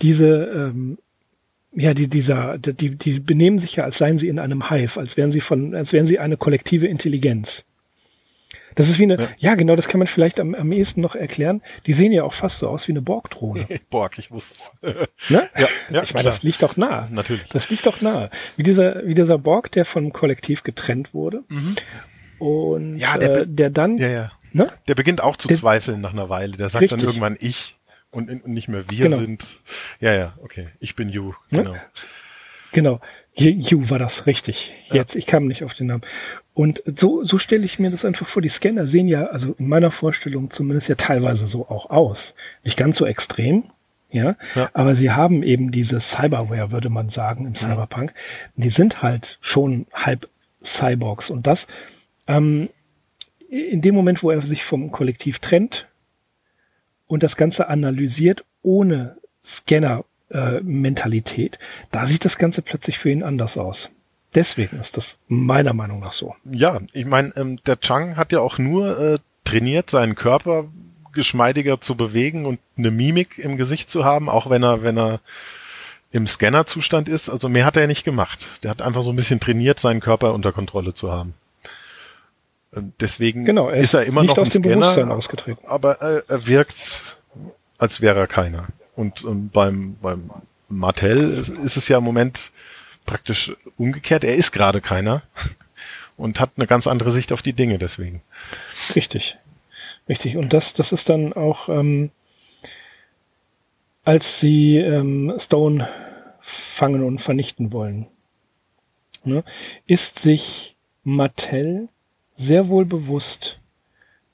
[0.01, 0.97] diese, ähm,
[1.75, 5.17] ja, die, dieser, die, die benehmen sich ja, als seien sie in einem Hive, als
[5.17, 7.65] wären sie von, als wären sie eine kollektive Intelligenz.
[8.75, 9.55] Das ist wie eine, ja, Ja.
[9.55, 11.61] genau, das kann man vielleicht am, am ehesten noch erklären.
[11.85, 13.67] Die sehen ja auch fast so aus wie eine Borgdrohne.
[13.89, 14.71] Borg, ich wusste
[15.29, 15.49] Ne?
[15.57, 17.07] Ja, ja, ich meine, das liegt doch nahe.
[17.11, 17.47] Natürlich.
[17.49, 18.29] Das liegt doch nahe.
[18.57, 21.43] Wie dieser, wie dieser Borg, der vom Kollektiv getrennt wurde.
[22.39, 22.97] Und Mhm.
[22.97, 24.31] Ja, der äh, der dann, Ja, ja.
[24.51, 24.67] ne?
[24.89, 26.57] Der beginnt auch zu Der- zweifeln nach einer Weile.
[26.57, 26.99] Der sagt Richtig.
[26.99, 27.74] dann irgendwann ich
[28.15, 29.17] und, und nicht mehr wir Genau.
[29.17, 29.45] sind.
[29.99, 30.69] Ja, ja, okay.
[30.79, 31.33] Ich bin you.
[31.51, 31.63] Ne?
[31.63, 31.75] Genau.
[32.71, 32.99] Genau.
[33.37, 34.73] Ju war das richtig.
[34.91, 36.03] Jetzt, ich kam nicht auf den Namen.
[36.53, 38.41] Und so, so stelle ich mir das einfach vor.
[38.41, 42.33] Die Scanner sehen ja, also in meiner Vorstellung zumindest ja teilweise so auch aus.
[42.63, 43.63] Nicht ganz so extrem,
[44.09, 44.69] ja, Ja.
[44.73, 48.13] aber sie haben eben diese Cyberware, würde man sagen, im Cyberpunk.
[48.55, 50.29] Die sind halt schon halb
[50.63, 51.67] Cyborgs und das,
[52.27, 52.69] ähm,
[53.49, 55.87] in dem Moment, wo er sich vom Kollektiv trennt
[57.07, 61.57] und das Ganze analysiert ohne Scanner-Mentalität,
[61.91, 63.89] da sieht das Ganze plötzlich für ihn anders aus.
[64.33, 66.35] Deswegen ist das meiner Meinung nach so.
[66.43, 70.65] Ja, ich meine, ähm, der Chang hat ja auch nur äh, trainiert, seinen Körper
[71.13, 75.21] geschmeidiger zu bewegen und eine Mimik im Gesicht zu haben, auch wenn er, wenn er
[76.11, 77.29] im Scannerzustand ist.
[77.29, 78.45] Also mehr hat er nicht gemacht.
[78.63, 81.33] Der hat einfach so ein bisschen trainiert, seinen Körper unter Kontrolle zu haben.
[82.99, 86.21] Deswegen Genau, er ist er immer nicht noch ein aus dem Bewusstsein Scanner, aber äh,
[86.27, 87.17] er wirkt,
[87.77, 88.67] als wäre er keiner.
[88.95, 90.29] Und ähm, beim, beim
[90.69, 92.51] Martell ist es ja im Moment
[93.05, 94.23] praktisch umgekehrt.
[94.23, 95.21] Er ist gerade keiner
[96.17, 98.21] und hat eine ganz andere Sicht auf die Dinge deswegen.
[98.95, 99.37] Richtig.
[100.07, 100.37] Richtig.
[100.37, 102.11] Und das, das ist dann auch, ähm,
[104.03, 105.87] als sie ähm, Stone
[106.41, 108.07] fangen und vernichten wollen,
[109.23, 109.43] ne,
[109.87, 111.89] ist sich Mattel
[112.35, 113.59] sehr wohl bewusst,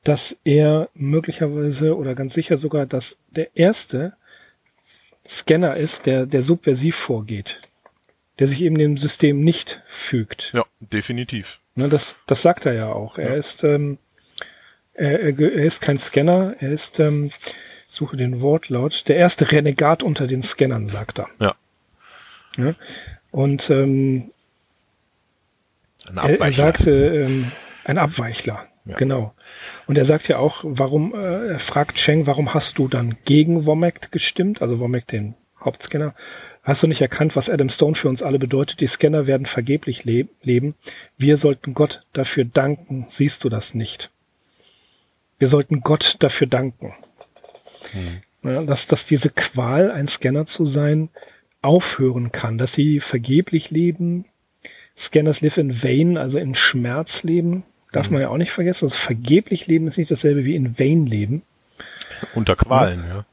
[0.03, 4.13] dass er möglicherweise oder ganz sicher sogar, dass der erste
[5.27, 7.61] Scanner ist, der, der subversiv vorgeht,
[8.39, 10.51] der sich eben dem System nicht fügt.
[10.53, 11.59] Ja, definitiv.
[11.75, 13.17] Ne, das, das sagt er ja auch.
[13.17, 13.35] Er ja.
[13.35, 13.97] ist, ähm,
[14.93, 17.31] er, er ist kein Scanner, er ist, ähm,
[17.87, 21.29] suche den Wortlaut, der erste Renegat unter den Scannern, sagt er.
[21.39, 21.55] Ja.
[22.57, 22.75] ja?
[23.31, 24.31] Und ähm,
[26.15, 27.51] er, er sagte, ähm,
[27.85, 28.95] ein Abweichler, ja.
[28.95, 29.33] genau.
[29.87, 33.65] Und er sagt ja auch, warum, äh, er fragt Cheng, warum hast du dann gegen
[33.65, 36.15] Womack gestimmt, also Womack den Hauptscanner,
[36.63, 38.81] Hast du nicht erkannt, was Adam Stone für uns alle bedeutet?
[38.81, 40.75] Die Scanner werden vergeblich le leben.
[41.17, 43.05] Wir sollten Gott dafür danken.
[43.07, 44.11] Siehst du das nicht?
[45.39, 46.93] Wir sollten Gott dafür danken.
[47.93, 48.21] Hm.
[48.43, 51.09] Ja, dass, dass diese Qual, ein Scanner zu sein,
[51.63, 54.25] aufhören kann, dass sie vergeblich leben.
[54.95, 57.63] Scanners live in vain, also in Schmerz leben.
[57.91, 58.85] Darf man ja auch nicht vergessen.
[58.85, 61.41] Also vergeblich leben ist nicht dasselbe wie in vain leben.
[62.35, 63.15] Unter Qualen, ja.
[63.15, 63.25] ja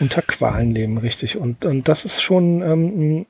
[0.00, 1.36] unter Qualen leben, richtig.
[1.36, 3.26] Und, und das ist schon ähm,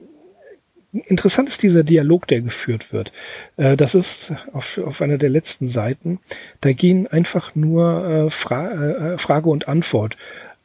[0.93, 3.13] interessant ist dieser Dialog, der geführt wird.
[3.57, 6.21] Äh, das ist auf, auf einer der letzten Seiten.
[6.61, 10.17] Da gehen einfach nur äh, Fra äh, Frage und Antwort.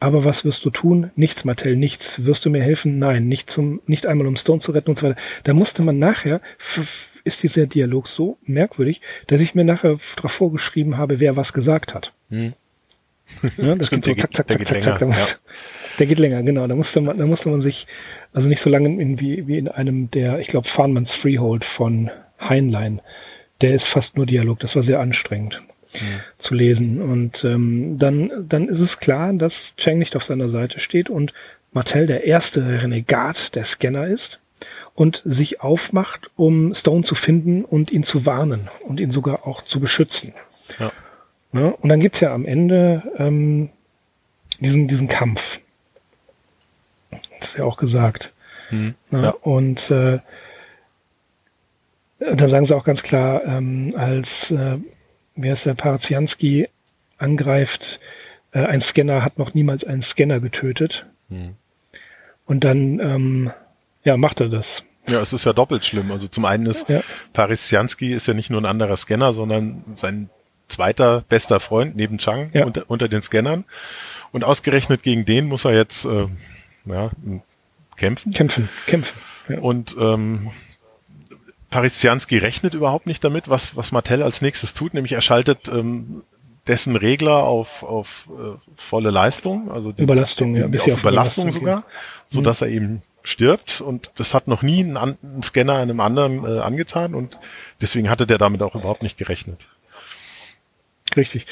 [0.02, 1.12] Aber was wirst du tun?
[1.18, 2.24] Nichts, Mattel, nichts.
[2.24, 3.00] Wirst du mir helfen?
[3.00, 5.20] Nein, nicht zum, nicht einmal um Stone zu retten und so weiter.
[5.44, 6.40] Da musste man nachher,
[7.30, 11.94] ist dieser Dialog so merkwürdig, dass ich mir nachher darauf vorgeschrieben habe, wer was gesagt
[11.94, 12.12] hat.
[12.30, 12.54] Hm.
[13.58, 15.00] Ja, das Stimmt, geht so zack, zack, zack, zack, zack.
[15.00, 15.38] Da muss, ja.
[16.00, 16.66] Der geht länger, genau.
[16.66, 17.86] Da musste man, da musste man sich,
[18.34, 22.10] also nicht so lange in, wie, wie in einem der, ich glaube, Farnmans Freehold von
[22.42, 23.02] Heinlein.
[23.62, 24.60] Der ist fast nur Dialog.
[24.60, 25.62] Das war sehr anstrengend
[25.94, 26.22] mhm.
[26.40, 27.02] zu lesen.
[27.02, 31.34] Und ähm, dann, dann ist es klar, dass Chang nicht auf seiner Seite steht und
[31.72, 34.40] Martell der erste Renegat der Scanner ist
[35.00, 39.62] und sich aufmacht, um Stone zu finden und ihn zu warnen und ihn sogar auch
[39.62, 40.34] zu beschützen.
[40.78, 40.92] Ja.
[41.54, 43.70] Ja, und dann gibt's ja am Ende ähm,
[44.60, 45.62] diesen, diesen Kampf.
[47.40, 48.34] Das ist ja auch gesagt.
[48.68, 49.30] Hm, ja, ja.
[49.30, 50.20] Und äh,
[52.20, 54.80] da sagen sie auch ganz klar, ähm, als äh,
[55.38, 56.68] wer ist der Parazianski
[57.18, 58.02] angreift,
[58.52, 61.06] äh, ein Scanner hat noch niemals einen Scanner getötet.
[61.30, 61.56] Hm.
[62.46, 63.52] Und dann ähm,
[64.04, 64.84] ja, macht er das.
[65.10, 66.12] Ja, es ist ja doppelt schlimm.
[66.12, 67.02] Also zum einen ist ja.
[67.34, 70.30] Parisianski ist ja nicht nur ein anderer Scanner, sondern sein
[70.68, 72.66] zweiter bester Freund neben Chang ja.
[72.66, 73.66] unter, unter den Scannern.
[74.32, 76.28] Und ausgerechnet gegen den muss er jetzt äh,
[76.86, 77.12] ja,
[77.96, 78.34] kämpfen.
[78.34, 79.20] Kämpfen, kämpfen.
[79.48, 79.60] Ja.
[79.60, 80.52] Und ähm,
[81.70, 86.24] Parisianski rechnet überhaupt nicht damit, was, was Mattel als nächstes tut, nämlich er schaltet ähm,
[86.68, 91.00] dessen Regler auf, auf äh, volle Leistung, also den, Überlastung, den, ja, bis auf, auf
[91.00, 91.84] Überlastung, Überlastung sogar,
[92.28, 92.44] so mhm.
[92.44, 96.60] dass er eben stirbt und das hat noch nie ein, ein Scanner einem anderen äh,
[96.60, 97.38] angetan und
[97.82, 99.68] deswegen hatte der damit auch überhaupt nicht gerechnet.
[101.16, 101.46] Richtig.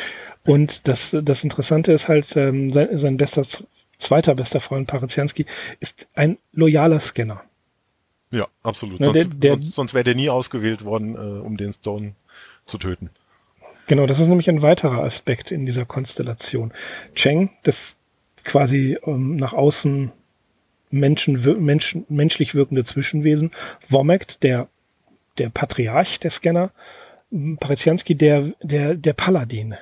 [0.46, 3.44] Und das, das Interessante ist halt, ähm, sein, sein bester,
[3.98, 5.46] zweiter bester Freund Parazianski
[5.80, 7.44] ist ein loyaler Scanner.
[8.32, 9.00] Ja, absolut.
[9.00, 12.16] Ne, der, sonst, der, sonst, sonst wäre der nie ausgewählt worden, äh, um den Stone
[12.66, 13.10] zu töten.
[13.88, 16.74] Genau, das ist nämlich ein weiterer Aspekt in dieser Konstellation.
[17.16, 17.98] Cheng, das
[18.44, 20.12] quasi ähm, nach außen
[20.90, 23.52] Menschen, Menschen, menschlich wirkende Zwischenwesen.
[23.88, 24.70] Womack, der,
[25.38, 26.72] der Patriarch der Scanner
[27.60, 29.76] Parezianski der, der, der Paladin.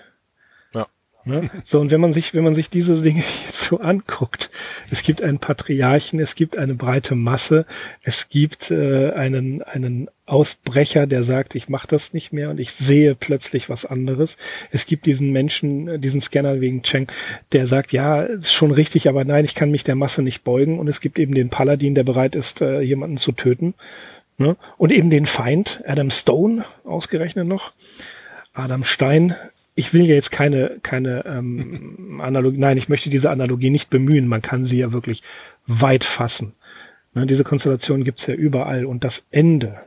[1.25, 1.49] Ne?
[1.63, 4.51] So, und wenn man sich, wenn man sich diese Dinge jetzt so anguckt,
[4.91, 7.65] es gibt einen Patriarchen, es gibt eine breite Masse,
[8.03, 12.71] es gibt äh, einen, einen Ausbrecher, der sagt, ich mache das nicht mehr und ich
[12.71, 14.37] sehe plötzlich was anderes.
[14.71, 17.07] Es gibt diesen Menschen, diesen Scanner wegen Cheng,
[17.51, 20.79] der sagt, ja, ist schon richtig, aber nein, ich kann mich der Masse nicht beugen.
[20.79, 23.73] Und es gibt eben den Paladin, der bereit ist, äh, jemanden zu töten.
[24.37, 24.57] Ne?
[24.77, 27.73] Und eben den Feind, Adam Stone, ausgerechnet noch.
[28.53, 29.35] Adam Stein.
[29.75, 34.27] Ich will ja jetzt keine, keine ähm, Analogie, nein, ich möchte diese Analogie nicht bemühen.
[34.27, 35.21] Man kann sie ja wirklich
[35.67, 36.53] weit fassen.
[37.13, 37.25] Ne?
[37.25, 38.85] Diese Konstellation gibt's ja überall.
[38.85, 39.81] Und das Ende,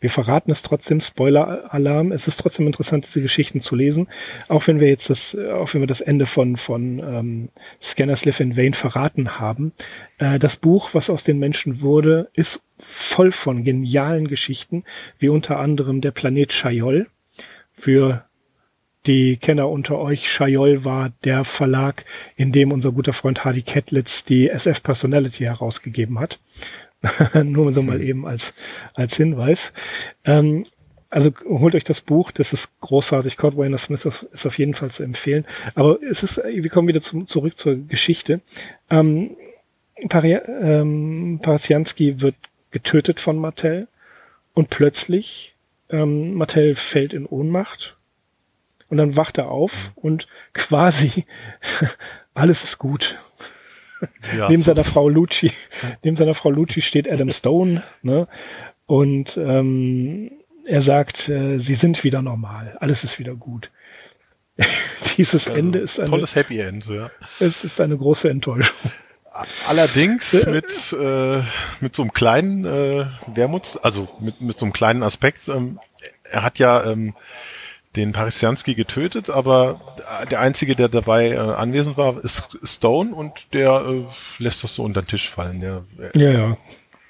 [0.00, 2.10] wir verraten es trotzdem, Spoiler-Alarm.
[2.10, 4.08] Es ist trotzdem interessant, diese Geschichten zu lesen.
[4.48, 7.48] Auch wenn wir jetzt das, auch wenn wir das Ende von, von ähm,
[7.80, 9.72] Scanners Live in Vain verraten haben.
[10.18, 14.82] Äh, das Buch, was aus den Menschen wurde, ist voll von genialen Geschichten,
[15.20, 17.06] wie unter anderem der Planet Chayol.
[17.72, 18.24] Für
[19.06, 22.04] die Kenner unter euch, Schajol war der Verlag,
[22.36, 26.38] in dem unser guter Freund Hardy Kettlitz die SF Personality herausgegeben hat.
[27.42, 28.06] Nur so mal hm.
[28.06, 28.54] eben als,
[28.94, 29.72] als Hinweis.
[30.24, 30.62] Ähm,
[31.10, 33.36] also holt euch das Buch, das ist großartig.
[33.36, 35.44] Kurt Wayner Smith ist auf jeden Fall zu empfehlen.
[35.74, 38.40] Aber es ist, wir kommen wieder zum, zurück zur Geschichte.
[38.88, 39.36] Ähm,
[40.08, 42.36] Pari ähm, Parasianski wird
[42.70, 43.88] getötet von Martell
[44.54, 45.54] und plötzlich
[45.90, 47.96] ähm, Martell fällt in Ohnmacht
[48.92, 51.24] und dann wacht er auf und quasi
[52.34, 53.18] alles ist gut.
[54.36, 55.50] Ja, neben seiner Frau Lucci,
[56.04, 58.28] neben seiner Frau Lucci steht Adam Stone, ne?
[58.84, 60.30] Und ähm,
[60.66, 63.70] er sagt, äh, sie sind wieder normal, alles ist wieder gut.
[65.16, 67.10] Dieses also Ende ist ein tolles Happy End, ja.
[67.40, 68.76] Es ist eine große Enttäuschung.
[69.66, 71.42] Allerdings mit, äh,
[71.80, 75.48] mit so einem kleinen äh, Wermuts, also mit, mit so einem kleinen Aspekt.
[75.48, 75.80] Ähm,
[76.24, 77.14] er hat ja ähm,
[77.96, 79.80] den Parisianski getötet, aber
[80.30, 84.04] der einzige, der dabei äh, anwesend war, ist Stone und der äh,
[84.42, 85.60] lässt das so unter den Tisch fallen.
[85.60, 86.56] Der, ja, ja.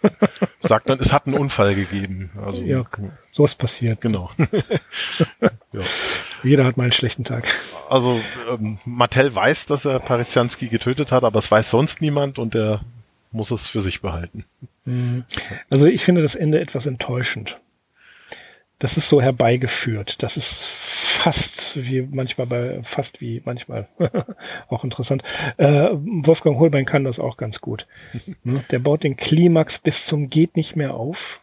[0.61, 2.31] sagt dann, es hat einen Unfall gegeben.
[2.45, 2.85] Also, ja,
[3.31, 4.01] so ist passiert.
[4.01, 4.31] Genau.
[5.73, 5.81] ja.
[6.43, 7.47] Jeder hat mal einen schlechten Tag.
[7.89, 12.55] Also ähm, Mattel weiß, dass er Parisianski getötet hat, aber es weiß sonst niemand und
[12.55, 12.81] er
[13.31, 14.45] muss es für sich behalten.
[14.85, 15.25] Mhm.
[15.71, 17.61] Also ich finde das Ende etwas enttäuschend.
[18.83, 20.25] Das ist so herbeigeführt.
[20.25, 23.87] Das ist fast wie manchmal bei, fast wie manchmal
[24.69, 25.23] auch interessant.
[25.57, 27.87] Äh, Wolfgang Holbein kann das auch ganz gut.
[28.45, 28.65] Ne?
[28.73, 31.42] Der baut den Klimax bis zum geht nicht mehr auf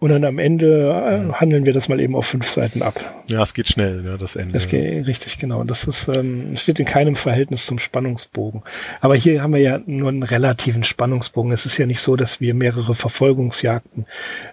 [0.00, 3.22] und dann am Ende äh, handeln wir das mal eben auf fünf Seiten ab.
[3.28, 4.54] Ja, es geht schnell, ja, das Ende.
[4.54, 5.62] Das geht richtig genau.
[5.62, 8.62] Das ist ähm, steht in keinem Verhältnis zum Spannungsbogen.
[9.02, 11.52] Aber hier haben wir ja nur einen relativen Spannungsbogen.
[11.52, 14.06] Es ist ja nicht so, dass wir mehrere Verfolgungsjagden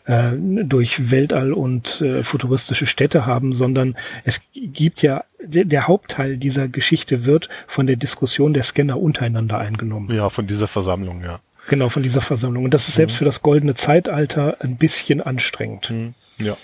[0.06, 6.68] äh, durch Weltall und äh, futuristische Städte haben, sondern es gibt ja der Hauptteil dieser
[6.68, 10.14] Geschichte wird von der Diskussion der Scanner untereinander eingenommen.
[10.14, 11.40] Ja, von dieser Versammlung, ja.
[11.68, 12.64] Genau, von dieser Versammlung.
[12.64, 13.18] Und das ist selbst mhm.
[13.20, 15.90] für das goldene Zeitalter ein bisschen anstrengend.
[15.90, 16.14] Mhm.
[16.42, 16.58] Ja.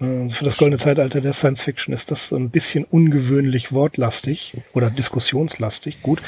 [0.00, 4.90] Äh, für das goldene Zeitalter der Science Fiction ist das ein bisschen ungewöhnlich wortlastig oder
[4.90, 6.20] diskussionslastig, gut.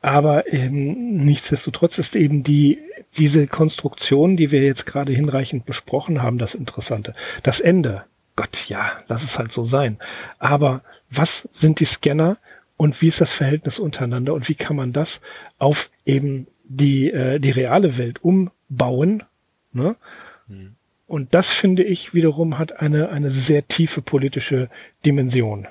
[0.00, 2.78] Aber eben nichtsdestotrotz ist eben die,
[3.16, 7.14] diese Konstruktion, die wir jetzt gerade hinreichend besprochen haben, das Interessante.
[7.42, 8.04] Das Ende.
[8.36, 9.98] Gott, ja, lass es halt so sein.
[10.38, 12.38] Aber was sind die Scanner
[12.76, 15.20] und wie ist das Verhältnis untereinander und wie kann man das
[15.58, 19.24] auf eben die, äh, die reale Welt umbauen.
[19.72, 19.96] Ne?
[20.46, 20.74] Mhm.
[21.06, 24.68] Und das finde ich wiederum hat eine, eine sehr tiefe politische
[25.04, 25.66] Dimension.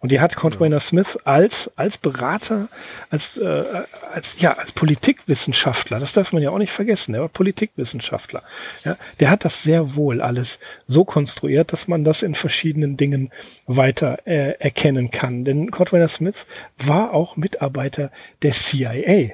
[0.00, 0.78] Und die hat Conrad ja.
[0.78, 2.68] Smith als, als Berater,
[3.10, 3.64] als, äh,
[4.12, 8.44] als, ja, als Politikwissenschaftler, das darf man ja auch nicht vergessen, er war Politikwissenschaftler.
[8.84, 13.32] Ja, der hat das sehr wohl alles so konstruiert, dass man das in verschiedenen Dingen
[13.66, 15.44] weiter äh, erkennen kann.
[15.44, 16.46] Denn Conrad Smith
[16.78, 19.32] war auch Mitarbeiter der CIA.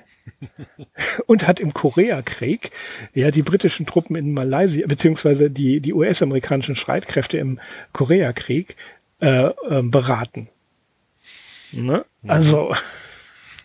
[1.27, 2.71] Und hat im Koreakrieg
[3.13, 7.61] ja die britischen Truppen in Malaysia beziehungsweise die die US-amerikanischen Streitkräfte im
[7.93, 8.77] Koreakrieg
[9.21, 10.49] äh, äh, beraten.
[11.73, 12.05] Ne?
[12.23, 12.31] Mhm.
[12.31, 12.75] Also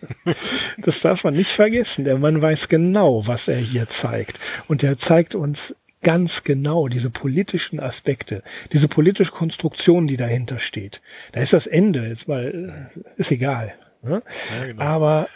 [0.77, 2.05] das darf man nicht vergessen.
[2.05, 7.09] Der Mann weiß genau, was er hier zeigt und er zeigt uns ganz genau diese
[7.09, 11.01] politischen Aspekte, diese politische Konstruktion, die dahinter steht.
[11.33, 13.73] Da ist das Ende, ist mal ist egal.
[14.01, 14.23] Ne?
[14.59, 14.81] Ja, genau.
[14.81, 15.29] Aber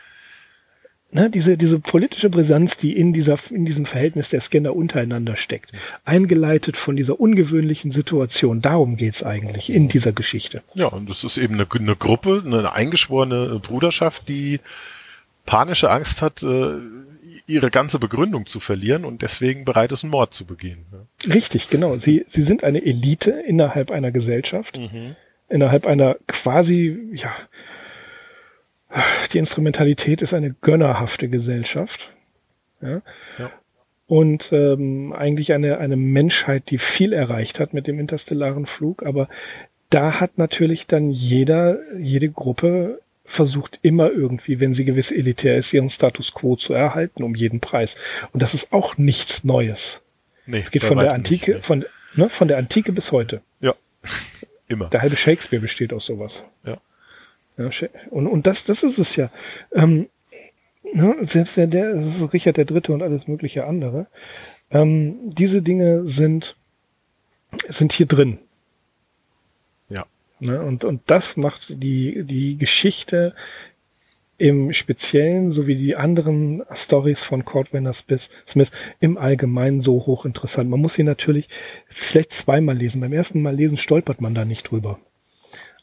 [1.13, 5.71] ne, diese, diese politische Brisanz, die in dieser, in diesem Verhältnis der Scanner untereinander steckt,
[6.05, 8.61] eingeleitet von dieser ungewöhnlichen Situation.
[8.61, 10.61] Darum geht's eigentlich in dieser Geschichte.
[10.73, 14.59] Ja, und das ist eben eine, eine Gruppe, eine eingeschworene Bruderschaft, die
[15.45, 16.79] panische Angst hat, äh,
[17.47, 20.85] ihre ganze Begründung zu verlieren und deswegen bereit ist, einen Mord zu begehen.
[21.27, 21.97] Richtig, genau.
[21.97, 25.15] Sie, sie sind eine Elite innerhalb einer Gesellschaft, mhm.
[25.49, 27.31] innerhalb einer quasi, ja,
[29.31, 32.11] die Instrumentalität ist eine gönnerhafte Gesellschaft.
[32.81, 33.01] Ja.
[33.39, 33.51] ja.
[34.07, 39.29] Und ähm, eigentlich eine, eine Menschheit, die viel erreicht hat mit dem interstellaren Flug, aber
[39.89, 45.71] da hat natürlich dann jeder, jede Gruppe versucht immer irgendwie, wenn sie gewiss elitär ist,
[45.71, 47.95] ihren Status quo zu erhalten um jeden Preis.
[48.33, 50.01] Und das ist auch nichts Neues.
[50.45, 51.85] Nee, es geht von der Antike, nicht, von,
[52.15, 53.41] ne, von der Antike bis heute.
[53.61, 53.75] Ja,
[54.67, 54.89] immer.
[54.89, 56.43] Der halbe Shakespeare besteht aus sowas.
[56.65, 56.77] Ja.
[57.57, 57.69] Ja,
[58.09, 59.29] und, und das, das ist es ja.
[59.73, 60.07] Ähm,
[60.93, 64.07] ne, selbst der, der das ist Richard der Dritte und alles mögliche andere.
[64.71, 66.55] Ähm, diese Dinge sind,
[67.67, 68.39] sind hier drin.
[69.89, 70.05] Ja.
[70.39, 73.35] Ne, und, und das macht die, die Geschichte
[74.39, 78.29] im Speziellen sowie die anderen Stories von Cordwainer Smith
[78.99, 80.69] im Allgemeinen so hochinteressant.
[80.69, 81.47] Man muss sie natürlich
[81.87, 82.99] vielleicht zweimal lesen.
[82.99, 84.99] Beim ersten Mal lesen stolpert man da nicht drüber.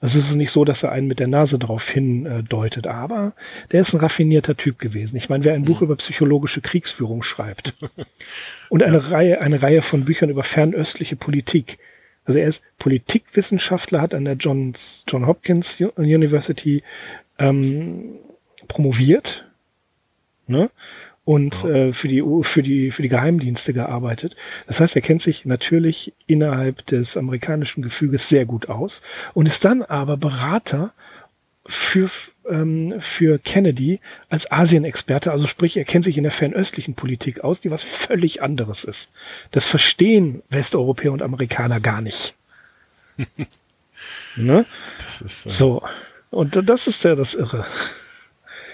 [0.01, 3.35] Also es ist nicht so, dass er einen mit der Nase drauf hindeutet, äh, aber
[3.71, 5.17] der ist ein raffinierter Typ gewesen.
[5.17, 5.87] Ich meine, wer ein Buch mhm.
[5.87, 7.75] über psychologische Kriegsführung schreibt
[8.71, 9.11] und eine.
[9.11, 11.79] Reihe, eine Reihe von Büchern über fernöstliche Politik.
[12.25, 16.83] Also er ist Politikwissenschaftler, hat an der Johns, John Hopkins University
[17.39, 18.19] ähm,
[18.69, 19.47] promoviert,
[20.47, 20.71] ne?
[21.25, 21.71] Und ja.
[21.71, 24.37] äh, für die für die für die Geheimdienste gearbeitet.
[24.67, 29.03] Das heißt, er kennt sich natürlich innerhalb des amerikanischen Gefüges sehr gut aus
[29.35, 30.93] und ist dann aber Berater
[31.67, 32.11] für
[32.49, 37.61] ähm, für Kennedy als Asien-Experte, also sprich, er kennt sich in der fernöstlichen Politik aus,
[37.61, 39.11] die was völlig anderes ist.
[39.51, 42.35] Das verstehen Westeuropäer und Amerikaner gar nicht.
[44.37, 44.67] ne?
[44.99, 45.83] Das ist, äh so.
[46.31, 47.67] Und das ist ja das Irre.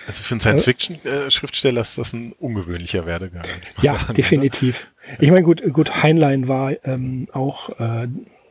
[0.07, 3.45] Also für einen Science-Fiction-Schriftsteller ist das ein ungewöhnlicher Werdegang.
[3.83, 4.89] Ja, sagen, definitiv.
[5.09, 5.23] Oder?
[5.23, 8.09] Ich meine, gut, gut, Heinlein war ähm, auch äh,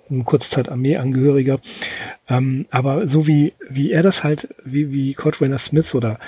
[0.09, 1.59] eine kurze Zeit Armeeangehöriger.
[2.29, 6.19] Ähm, aber so wie, wie er das halt, wie, wie Kurt Rainer Smith oder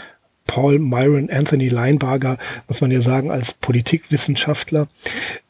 [0.46, 4.88] Paul Myron Anthony Leinbarger, muss man ja sagen, als Politikwissenschaftler,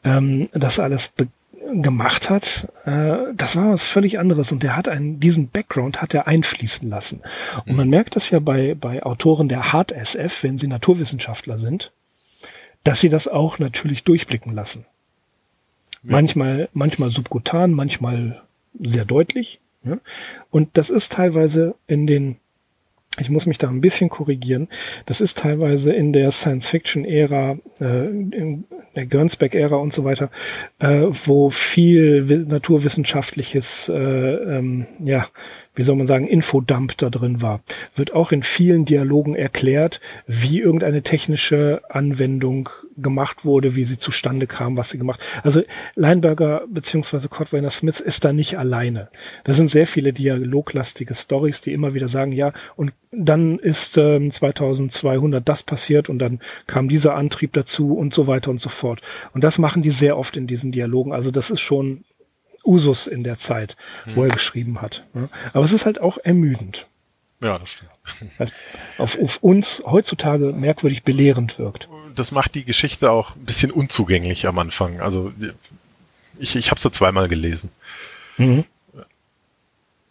[0.04, 1.12] ähm, das alles
[1.72, 6.14] gemacht hat, äh, das war was völlig anderes und der hat einen, diesen Background hat
[6.14, 7.22] er einfließen lassen.
[7.66, 11.92] Und man merkt das ja bei, bei Autoren der Hard SF, wenn sie Naturwissenschaftler sind,
[12.84, 14.86] dass sie das auch natürlich durchblicken lassen.
[16.02, 16.12] Ja.
[16.12, 18.42] Manchmal, manchmal subkutan, manchmal
[18.80, 19.60] sehr deutlich.
[19.84, 19.98] Ja?
[20.50, 22.36] Und das ist teilweise in den
[23.20, 24.68] ich muss mich da ein bisschen korrigieren.
[25.06, 28.64] Das ist teilweise in der Science-Fiction-Ära, äh, in
[28.94, 30.30] der Gernsback-Ära und so weiter,
[30.78, 35.26] äh, wo viel naturwissenschaftliches, äh, ähm, ja,
[35.74, 37.60] wie soll man sagen, Infodump da drin war.
[37.94, 42.68] Wird auch in vielen Dialogen erklärt, wie irgendeine technische Anwendung
[43.02, 45.20] gemacht wurde, wie sie zustande kam, was sie gemacht.
[45.42, 45.62] Also
[45.94, 49.08] Leinberger beziehungsweise Codwainer Smith ist da nicht alleine.
[49.44, 54.30] Da sind sehr viele dialoglastige Stories, die immer wieder sagen, ja, und dann ist ähm,
[54.30, 59.00] 2200 das passiert und dann kam dieser Antrieb dazu und so weiter und so fort.
[59.32, 61.12] Und das machen die sehr oft in diesen Dialogen.
[61.12, 62.04] Also das ist schon
[62.64, 64.16] Usus in der Zeit, hm.
[64.16, 65.06] wo er geschrieben hat.
[65.52, 66.86] Aber es ist halt auch ermüdend.
[67.42, 67.90] Ja, das stimmt.
[68.38, 68.52] Was
[68.98, 71.88] auf, auf uns heutzutage merkwürdig belehrend wirkt.
[72.18, 75.00] Das macht die Geschichte auch ein bisschen unzugänglich am Anfang.
[75.00, 75.32] Also
[76.38, 77.70] ich, ich habe sie zweimal gelesen.
[78.36, 78.64] Mhm.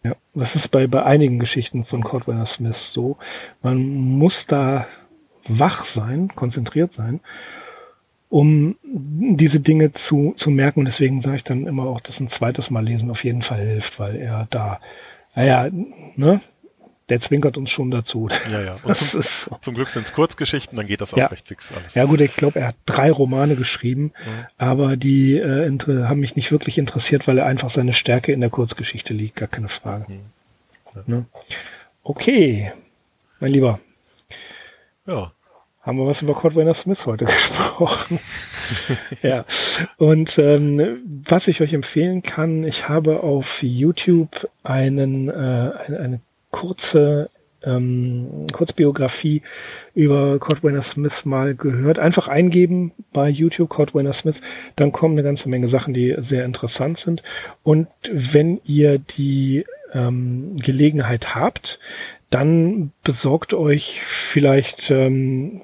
[0.04, 3.16] Ja, das ist bei, bei einigen Geschichten von Cordwainer Smith so.
[3.62, 4.86] Man muss da
[5.44, 7.20] wach sein, konzentriert sein
[8.28, 10.80] um diese Dinge zu, zu merken.
[10.80, 13.60] Und deswegen sage ich dann immer auch, dass ein zweites Mal lesen auf jeden Fall
[13.60, 14.80] hilft, weil er da,
[15.34, 15.68] naja,
[16.16, 16.40] ne,
[17.08, 18.28] der zwinkert uns schon dazu.
[18.50, 18.76] Ja, ja.
[18.82, 19.58] Und zum, so.
[19.60, 21.26] zum, Glück sind es Kurzgeschichten, dann geht das auch ja.
[21.26, 21.94] recht fix alles.
[21.94, 24.46] Ja gut, ich glaube, er hat drei Romane geschrieben, mhm.
[24.56, 28.50] aber die äh, haben mich nicht wirklich interessiert, weil er einfach seine Stärke in der
[28.50, 30.06] Kurzgeschichte liegt, gar keine Frage.
[30.08, 30.20] Mhm.
[30.94, 31.02] Ja.
[31.06, 31.26] Ne?
[32.02, 32.72] Okay,
[33.40, 33.80] mein Lieber.
[35.06, 35.32] Ja
[35.88, 38.20] haben wir was über Cordwainer Smith heute gesprochen.
[39.22, 39.46] ja.
[39.96, 46.20] Und ähm, was ich euch empfehlen kann, ich habe auf YouTube einen, äh, eine, eine
[46.50, 47.30] kurze
[47.64, 49.42] ähm, Kurzbiografie
[49.94, 51.98] über Cordwainer Smith mal gehört.
[51.98, 54.40] Einfach eingeben bei YouTube Cordwainer Smith,
[54.76, 57.22] dann kommen eine ganze Menge Sachen, die sehr interessant sind.
[57.62, 61.78] Und wenn ihr die ähm, Gelegenheit habt,
[62.30, 65.62] dann besorgt euch vielleicht ähm,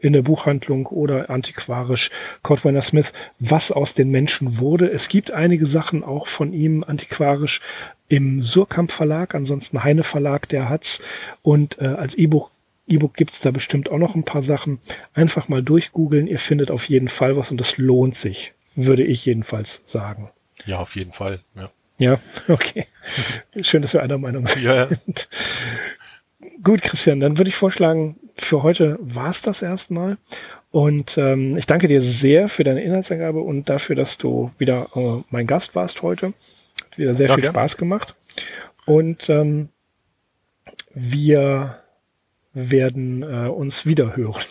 [0.00, 2.10] in der Buchhandlung oder antiquarisch
[2.42, 4.90] Cordwainer Smith, was aus den Menschen wurde.
[4.90, 7.60] Es gibt einige Sachen auch von ihm antiquarisch
[8.08, 11.00] im Surkamp Verlag, ansonsten Heine Verlag, der hat's.
[11.42, 12.50] Und äh, als E-Buch
[12.90, 14.80] E-Book gibt's da bestimmt auch noch ein paar Sachen.
[15.14, 19.24] Einfach mal durchgoogeln, ihr findet auf jeden Fall was und das lohnt sich, würde ich
[19.24, 20.30] jedenfalls sagen.
[20.66, 21.70] Ja, auf jeden Fall, ja.
[21.98, 22.86] Ja, okay.
[23.60, 24.62] Schön, dass wir einer Meinung sind.
[24.62, 24.88] Ja, ja.
[26.62, 30.16] Gut, Christian, dann würde ich vorschlagen, für heute war's das erstmal.
[30.70, 35.22] Und ähm, ich danke dir sehr für deine Inhaltsangabe und dafür, dass du wieder äh,
[35.30, 36.28] mein Gast warst heute.
[36.28, 38.14] Hat wieder sehr ja, viel Spaß gemacht.
[38.86, 39.68] Und ähm,
[40.94, 41.80] wir
[42.52, 44.44] werden äh, uns wieder hören.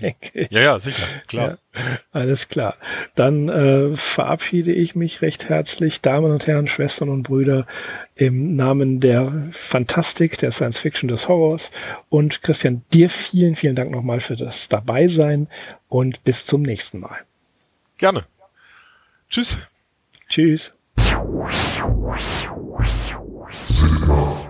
[0.00, 0.50] Denke ich.
[0.50, 1.50] Ja, ja, sicher, klar.
[1.50, 1.80] Ja,
[2.12, 2.76] alles klar.
[3.14, 7.66] Dann äh, verabschiede ich mich recht herzlich, Damen und Herren, Schwestern und Brüder,
[8.14, 11.70] im Namen der Fantastik, der Science Fiction, des Horrors.
[12.08, 15.48] Und Christian, dir vielen, vielen Dank nochmal für das Dabeisein
[15.88, 17.18] und bis zum nächsten Mal.
[17.98, 18.24] Gerne.
[19.28, 19.58] Tschüss.
[20.28, 20.72] Tschüss.
[23.54, 24.44] Cinema.